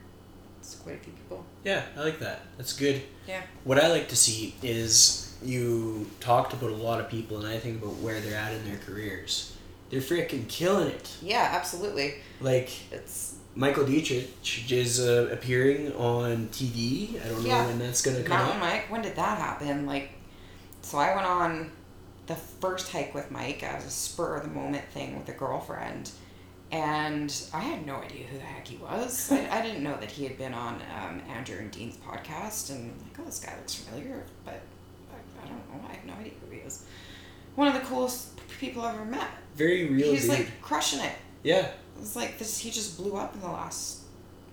[0.59, 1.45] It's quite a few people.
[1.63, 2.41] Yeah, I like that.
[2.57, 3.01] That's good.
[3.27, 3.41] Yeah.
[3.65, 7.57] What I like to see is you talked about a lot of people, and I
[7.59, 9.55] think about where they're at in their careers.
[9.89, 11.15] They're freaking killing it.
[11.21, 12.15] Yeah, absolutely.
[12.41, 14.29] Like, It's Michael Dietrich
[14.71, 17.23] is uh, appearing on TV.
[17.23, 17.67] I don't know Yeah.
[17.67, 18.59] when that's gonna come Mountain out.
[18.59, 19.85] Mike, when did that happen?
[19.85, 20.09] Like,
[20.81, 21.71] so I went on
[22.27, 26.11] the first hike with Mike as a spur of the moment thing with a girlfriend,
[26.71, 29.31] and I had no idea who the heck he was.
[29.31, 32.87] I, I didn't know that he had been on um, Andrew and Dean's podcast, and
[33.03, 34.61] like, oh, this guy looks familiar, but
[35.45, 35.87] I, don't know.
[35.89, 36.83] I have no idea who he is.
[37.55, 39.27] One of the coolest people I've ever met.
[39.55, 40.31] Very real He's dude.
[40.31, 41.13] like crushing it.
[41.43, 41.67] yeah.
[41.99, 42.57] It's like this.
[42.57, 43.99] He just blew up in the last,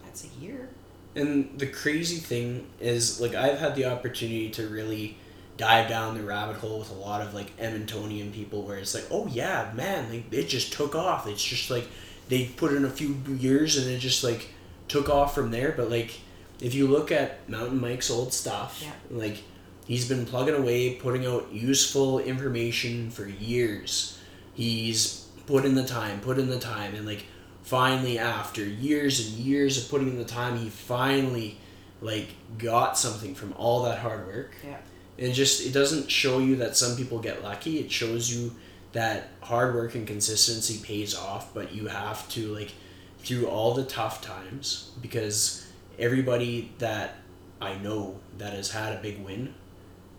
[0.04, 0.68] That's a year.
[1.16, 5.18] And the crazy thing is, like, I've had the opportunity to really
[5.58, 9.04] dive down the rabbit hole with a lot of like Edmontonian people, where it's like,
[9.10, 11.26] oh yeah, man, like it just took off.
[11.26, 11.86] It's just like
[12.28, 14.48] they put in a few years and it just like
[14.88, 15.74] took off from there.
[15.76, 16.20] But like,
[16.60, 18.92] if you look at Mountain Mike's old stuff, Yeah.
[19.10, 19.42] like
[19.86, 24.18] he's been plugging away, putting out useful information for years.
[24.54, 27.24] He's put in the time, put in the time, and like
[27.62, 31.56] finally after years and years of putting in the time he finally
[32.00, 32.26] like
[32.58, 34.78] got something from all that hard work Yeah.
[35.16, 38.52] and just it doesn't show you that some people get lucky it shows you
[38.94, 42.72] that hard work and consistency pays off but you have to like
[43.20, 45.64] through all the tough times because
[46.00, 47.14] everybody that
[47.60, 49.54] i know that has had a big win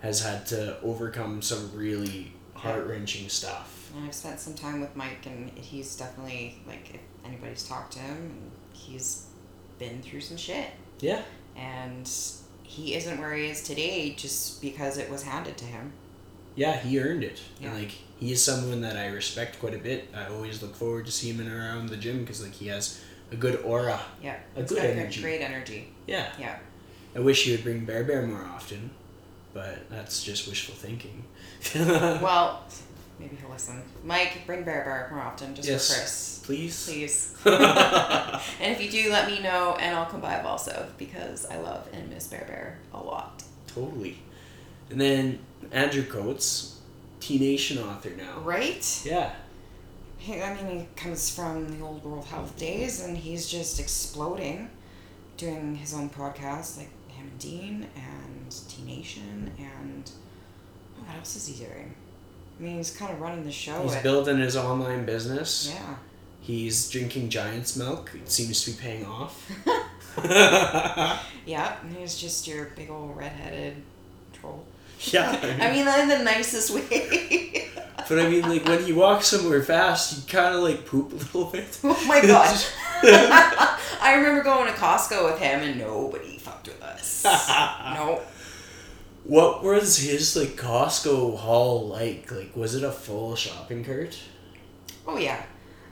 [0.04, 5.26] has had to overcome some really heart-wrenching stuff And I've spent some time with Mike,
[5.26, 9.26] and he's definitely like if anybody's talked to him, he's
[9.80, 10.68] been through some shit,
[11.00, 11.24] yeah
[11.56, 12.10] and
[12.64, 15.94] he isn't where he is today just because it was handed to him.
[16.56, 17.42] yeah, he earned it.
[17.60, 17.70] Yeah.
[17.70, 20.10] And like he is someone that I respect quite a bit.
[20.16, 23.00] I always look forward to see him around the gym because like he has
[23.32, 24.00] a good aura.
[24.24, 25.22] Yeah, A good energy.
[25.22, 25.90] Great energy.
[26.08, 26.32] Yeah.
[26.40, 26.58] Yeah.
[27.16, 28.90] I wish he would bring Bear Bear more often,
[29.54, 31.24] but that's just wishful thinking.
[32.22, 32.64] Well,
[33.20, 33.82] maybe he'll listen.
[34.04, 35.88] Mike, bring Bear Bear more often, just Yes.
[35.90, 36.42] for Chris.
[36.44, 36.86] Please.
[36.88, 37.36] Please.
[37.46, 41.88] and if you do, let me know, and I'll come by also because I love
[41.94, 43.44] and miss Bear Bear a lot.
[43.68, 44.18] Totally.
[44.90, 45.40] And then
[45.72, 46.80] Andrew Coates,
[47.22, 48.40] T Nation author now.
[48.42, 49.02] Right?
[49.06, 49.32] Yeah.
[50.18, 54.70] He, I mean, he comes from the old World Health days, and he's just exploding,
[55.38, 60.10] doing his own podcast, like him and Dean and T Nation, and
[61.00, 61.94] oh, what else is he doing?
[62.60, 63.82] I mean, he's kind of running the show.
[63.84, 65.72] He's at- building his online business.
[65.74, 65.96] yeah.
[66.42, 68.12] He's drinking Giant's milk.
[68.14, 69.50] It seems to be paying off.
[71.46, 73.76] Yeah, and he's just your big old redheaded
[74.32, 74.64] troll.
[75.00, 75.32] yeah.
[75.62, 77.70] I mean, that in the nicest way.
[78.08, 81.16] But I mean, like when he walks somewhere fast, he kind of like poop a
[81.16, 81.80] little bit.
[81.84, 82.58] oh my god.
[84.02, 86.33] I remember going to Costco with him, and nobody
[86.68, 87.24] with us.
[87.96, 88.22] no.
[89.24, 92.32] what was his like Costco haul like?
[92.32, 94.18] Like, was it a full shopping cart?
[95.08, 95.42] Oh yeah.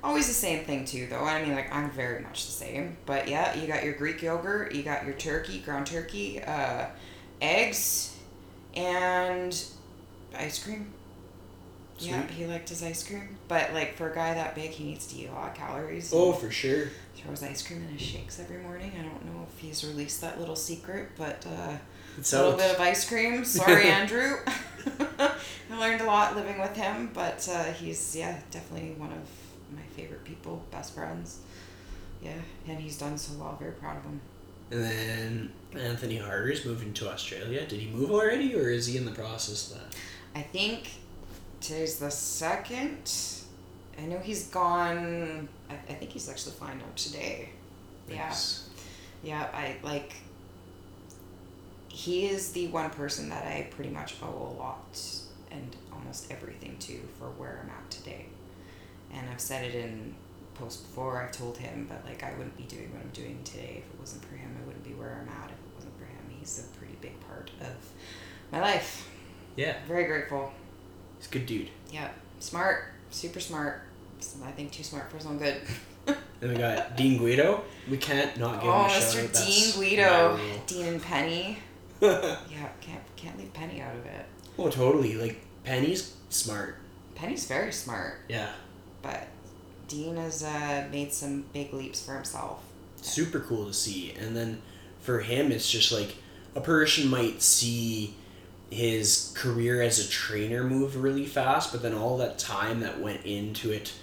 [0.04, 1.24] Always the same thing too though.
[1.24, 2.98] I mean like I'm very much the same.
[3.06, 6.88] But yeah, you got your Greek yogurt, you got your turkey, ground turkey, uh,
[7.40, 8.18] eggs,
[8.76, 9.64] and
[10.36, 10.92] ice cream.
[12.00, 13.38] Yeah, he liked his ice cream.
[13.48, 16.12] But like for a guy that big he needs to eat a lot of calories.
[16.14, 16.88] Oh, for sure.
[17.24, 18.92] Throws ice cream in his shakes every morning.
[19.00, 21.78] I don't know if he's released that little secret, but uh
[22.18, 23.46] a little bit of ice cream.
[23.46, 24.38] Sorry, Andrew.
[25.20, 29.84] I learned a lot living with him, but uh, he's yeah definitely one of my
[29.96, 31.40] favorite people, best friends.
[32.22, 32.34] Yeah,
[32.68, 33.56] and he's done so well.
[33.60, 34.22] Very proud of him.
[34.72, 37.66] And then Anthony Harder's moving to Australia.
[37.66, 39.96] Did he move already, or is he in the process of that?
[40.36, 40.92] I think
[41.60, 43.12] today's the second.
[43.98, 45.50] I know he's gone.
[45.72, 47.50] I, I think he's actually flying out today.
[48.10, 48.34] Yeah.
[49.24, 50.14] Yeah, I like.
[51.90, 55.00] He is the one person that I pretty much owe a lot
[55.52, 58.26] and almost everything to for where I'm at today.
[59.14, 60.16] And I've said it in
[60.56, 61.22] posts before.
[61.22, 64.00] I've told him, but like I wouldn't be doing what I'm doing today if it
[64.00, 64.56] wasn't for him.
[64.62, 66.18] I wouldn't be where I'm at if it wasn't for him.
[66.40, 67.76] He's a pretty big part of
[68.52, 69.10] my life.
[69.58, 70.52] Yeah, Very grateful.
[71.18, 71.70] he's a good dude.
[71.92, 72.10] Yeah,
[72.40, 73.82] smart, super smart.
[74.46, 75.56] I think too smart for his own good.
[76.40, 77.64] Then we got Dean Guido.
[77.88, 79.26] We can't not give Oh, him a shout Mr.
[79.42, 79.46] out.
[79.46, 81.60] Dean Guido, Dean and Penny.
[82.02, 84.26] Yeah, can't can't leave Penny out of it.
[84.58, 85.14] oh, totally.
[85.16, 86.78] Like Penny's smart.
[87.14, 88.50] Penny's very smart, Yeah,
[89.04, 89.28] but
[89.88, 92.64] Dean has uh, made some big leaps for himself.
[93.02, 94.14] super cool to see.
[94.20, 94.64] And then
[95.00, 96.16] for him, it's just like
[96.56, 98.16] a person might see
[98.72, 103.24] his career as a trainer move really fast, but then all that time that went
[103.26, 103.94] into it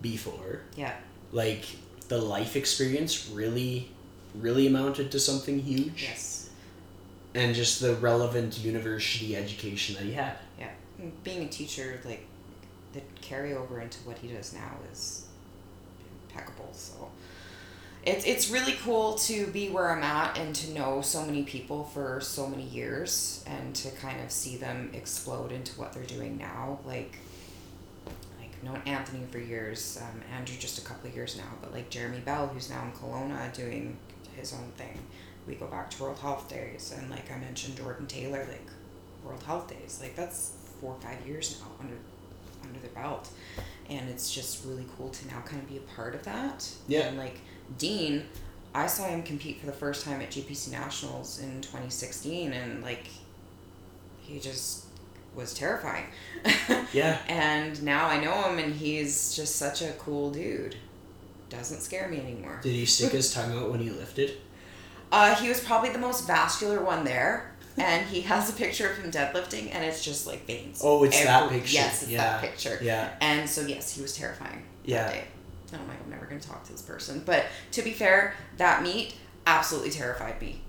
[0.00, 0.94] before, Yeah,
[1.32, 1.64] like
[2.08, 3.90] the life experience, really,
[4.34, 6.02] really amounted to something huge.
[6.02, 6.50] yes,
[7.34, 10.36] And just the relevant university education that he had.
[10.58, 10.70] yeah.
[11.22, 12.24] Being a teacher, like
[12.92, 15.26] the carryover into what he does now is
[16.28, 16.70] impeccable.
[16.72, 17.10] So
[18.04, 21.84] it's it's really cool to be where I'm at and to know so many people
[21.84, 26.36] for so many years and to kind of see them explode into what they're doing
[26.38, 26.80] now.
[26.84, 27.18] Like, like
[28.62, 32.20] known Anthony for years, um, Andrew just a couple of years now, but like Jeremy
[32.20, 33.96] Bell, who's now in Kelowna doing
[34.36, 34.98] his own thing.
[35.46, 38.66] We go back to World Health Days, and like I mentioned, Jordan Taylor, like
[39.24, 41.96] World Health Days, like that's four or five years now under
[42.62, 43.30] under their belt,
[43.88, 46.68] and it's just really cool to now kind of be a part of that.
[46.86, 47.08] Yeah.
[47.08, 47.40] And like
[47.78, 48.24] Dean,
[48.74, 53.06] I saw him compete for the first time at GPC Nationals in 2016, and like,
[54.20, 54.84] he just
[55.38, 56.04] was terrifying.
[56.92, 57.18] Yeah.
[57.28, 60.74] and now I know him, and he's just such a cool dude.
[61.50, 62.60] Doesn't scare me anymore.
[62.62, 64.38] Did he stick his tongue out when he lifted?
[65.12, 68.96] Uh, he was probably the most vascular one there, and he has a picture of
[68.96, 70.80] him deadlifting, and it's just like veins.
[70.82, 71.74] Oh, it's that picture.
[71.74, 72.22] Yes, it's Yeah.
[72.22, 72.78] that picture.
[72.82, 73.10] Yeah.
[73.20, 74.62] And so yes, he was terrifying.
[74.86, 75.08] Yeah.
[75.10, 75.24] That.
[75.74, 77.22] Oh my, I'm never gonna talk to this person.
[77.26, 79.14] But to be fair, that meet
[79.46, 80.62] absolutely terrified me.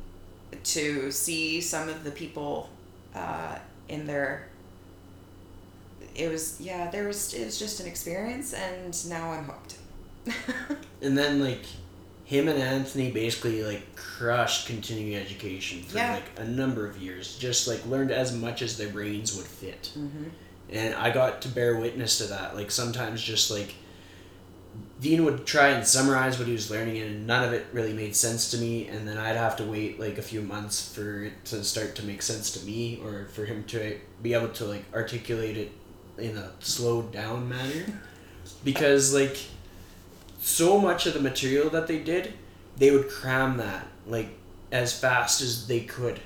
[0.65, 2.69] To see some of the people,
[3.15, 3.57] uh,
[3.87, 4.48] in their.
[6.19, 6.89] It was yeah.
[6.91, 9.75] There was it was just an experience, and now I'm hooked.
[11.01, 11.61] And then like
[12.25, 16.13] him and Anthony basically like crushed continuing education for Yeah.
[16.15, 17.37] like a number of years.
[17.37, 19.91] Just like learned as much as their brains would fit.
[19.97, 20.25] mm-hmm.
[20.71, 22.55] And I got to bear witness to that.
[22.55, 23.73] Like sometimes just like
[25.01, 28.15] Dean would try and summarize what he was learning and none of it really made
[28.15, 31.45] sense to me and then I'd have to wait like a few months for it
[31.45, 34.83] to start to make sense to me or for him to be able to like
[34.93, 35.71] articulate it
[36.19, 37.85] in a slowed down manner.
[38.63, 39.37] Because like
[40.41, 42.33] so much of the material that they did
[42.79, 44.29] they would cram that like
[44.71, 46.19] as fast as they could.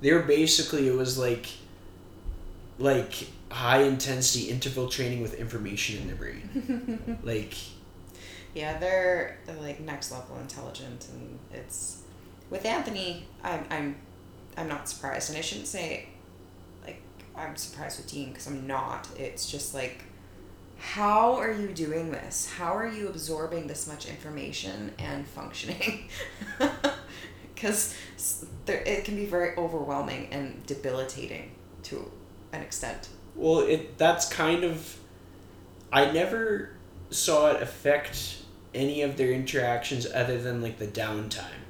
[0.00, 1.46] They were basically it was like
[2.78, 7.18] like high intensity interval training with information in their brain.
[7.22, 7.54] Like
[8.54, 12.02] Yeah, they're, they're like next level intelligent, and it's
[12.48, 13.26] with Anthony.
[13.42, 13.96] I'm I'm
[14.56, 16.08] I'm not surprised, and I shouldn't say like
[17.38, 19.08] I'm surprised with Dean because I'm not.
[19.16, 20.04] It's just like,
[20.78, 22.50] how are you doing this?
[22.56, 26.08] How are you absorbing this much information and functioning?
[27.54, 27.96] Because
[28.68, 31.50] it can be very overwhelming and debilitating
[31.84, 32.08] to
[32.52, 33.08] an extent.
[33.34, 34.96] well it that's kind of
[35.92, 36.70] i never
[37.10, 38.38] saw it affect
[38.74, 41.62] any of their interactions other than like the downtime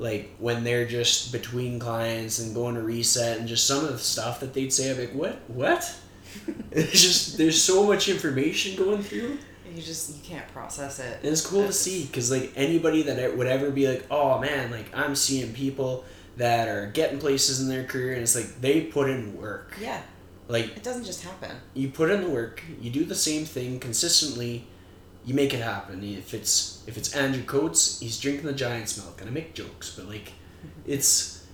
[0.00, 3.98] like when they're just between clients and going to reset and just some of the
[3.98, 5.94] stuff that they'd say i'm like what what
[6.72, 9.36] it's just there's so much information going through
[9.74, 11.18] You just you can't process it.
[11.22, 14.70] And it's cool to see because like anybody that would ever be like, oh man,
[14.72, 16.04] like I'm seeing people
[16.36, 19.76] that are getting places in their career, and it's like they put in work.
[19.80, 20.00] Yeah,
[20.48, 21.52] Like it doesn't just happen.
[21.74, 24.66] you put in the work, you do the same thing consistently,
[25.24, 26.02] you make it happen.
[26.02, 29.94] If it's if it's Andrew Coates, he's drinking the Giants milk, and I make jokes,
[29.94, 30.32] but like,
[30.64, 30.80] mm-hmm.
[30.86, 31.46] it's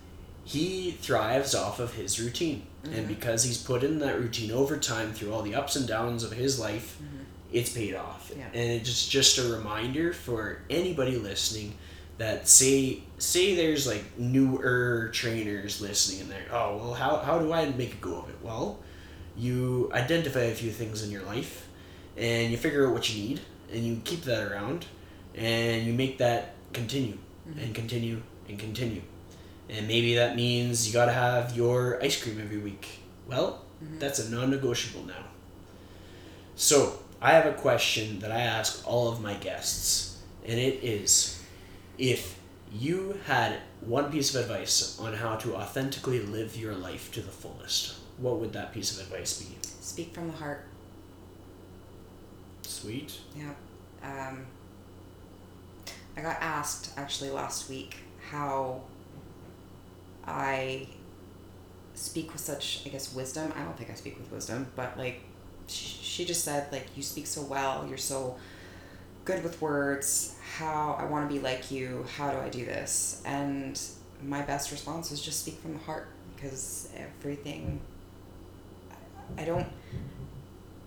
[0.45, 3.09] he thrives off of his routine, and mm-hmm.
[3.09, 6.33] because he's put in that routine over time through all the ups and downs of
[6.33, 7.25] his life, mm-hmm.
[7.53, 8.31] it's paid off.
[8.37, 8.47] Yeah.
[8.55, 11.77] And it's just just a reminder for anybody listening
[12.19, 17.53] that say say there's like newer trainers listening and they're oh well how, how do
[17.53, 18.37] I make a go of it?
[18.43, 18.79] Well,
[19.37, 21.69] you identify a few things in your life
[22.17, 23.41] and you figure out what you need
[23.73, 24.87] and you keep that around
[25.35, 27.59] and you make that continue mm-hmm.
[27.59, 29.03] and continue and continue.
[29.69, 33.01] And maybe that means you gotta have your ice cream every week.
[33.29, 33.99] Well, mm-hmm.
[33.99, 35.25] that's a non negotiable now.
[36.55, 41.43] So, I have a question that I ask all of my guests, and it is
[41.99, 42.39] if
[42.73, 47.31] you had one piece of advice on how to authentically live your life to the
[47.31, 49.57] fullest, what would that piece of advice be?
[49.63, 50.67] Speak from the heart.
[52.67, 53.21] Sweet.
[53.37, 53.53] Yeah.
[54.03, 54.47] Um,
[56.17, 57.99] I got asked actually last week
[58.31, 58.81] how
[60.27, 60.89] I
[61.95, 63.53] speak with such, I guess, wisdom.
[63.57, 65.21] I don't think I speak with wisdom, but like,
[65.67, 68.37] she, she just said, like, you speak so well, you're so
[69.25, 70.37] good with words.
[70.57, 72.07] How I want to be like you.
[72.17, 73.23] How do I do this?
[73.25, 73.79] And
[74.23, 77.81] my best response was just speak from the heart because everything.
[79.39, 79.67] I, I don't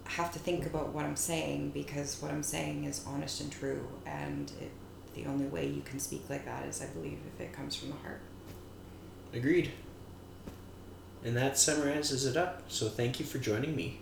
[0.10, 3.88] have to think about what I'm saying because what I'm saying is honest and true,
[4.06, 4.72] and it,
[5.14, 7.90] the only way you can speak like that is, I believe, if it comes from
[7.90, 8.22] the heart.
[9.34, 9.72] Agreed.
[11.24, 12.64] And that summarizes it up.
[12.70, 14.00] So, thank you for joining me.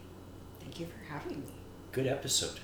[0.59, 1.51] Thank you for having me.
[1.91, 2.59] Good episode.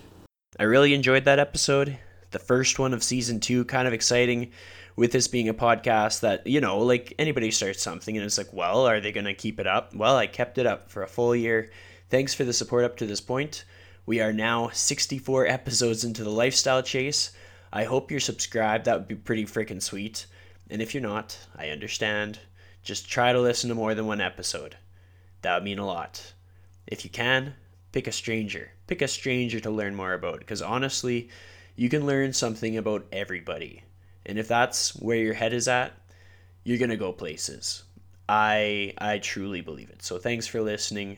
[0.60, 1.98] I really enjoyed that episode.
[2.32, 4.52] The first one of season two, kind of exciting
[4.96, 8.54] with this being a podcast that, you know, like anybody starts something and it's like,
[8.54, 9.96] well, are they going to keep it up?
[9.96, 11.72] Well, I kept it up for a full year.
[12.14, 13.66] Thanks for the support up to this point.
[14.06, 17.32] We are now 64 episodes into the lifestyle chase.
[17.72, 18.86] I hope you're subscribed.
[18.86, 20.28] That would be pretty freaking sweet.
[20.70, 22.38] And if you're not, I understand.
[22.84, 24.78] Just try to listen to more than one episode.
[25.42, 26.34] That would mean a lot.
[26.86, 27.56] If you can,
[27.92, 28.70] pick a stranger.
[28.86, 31.30] Pick a stranger to learn more about because honestly,
[31.76, 33.82] you can learn something about everybody.
[34.24, 35.94] And if that's where your head is at,
[36.64, 37.82] you're going to go places.
[38.30, 40.04] I I truly believe it.
[40.04, 41.18] So thanks for listening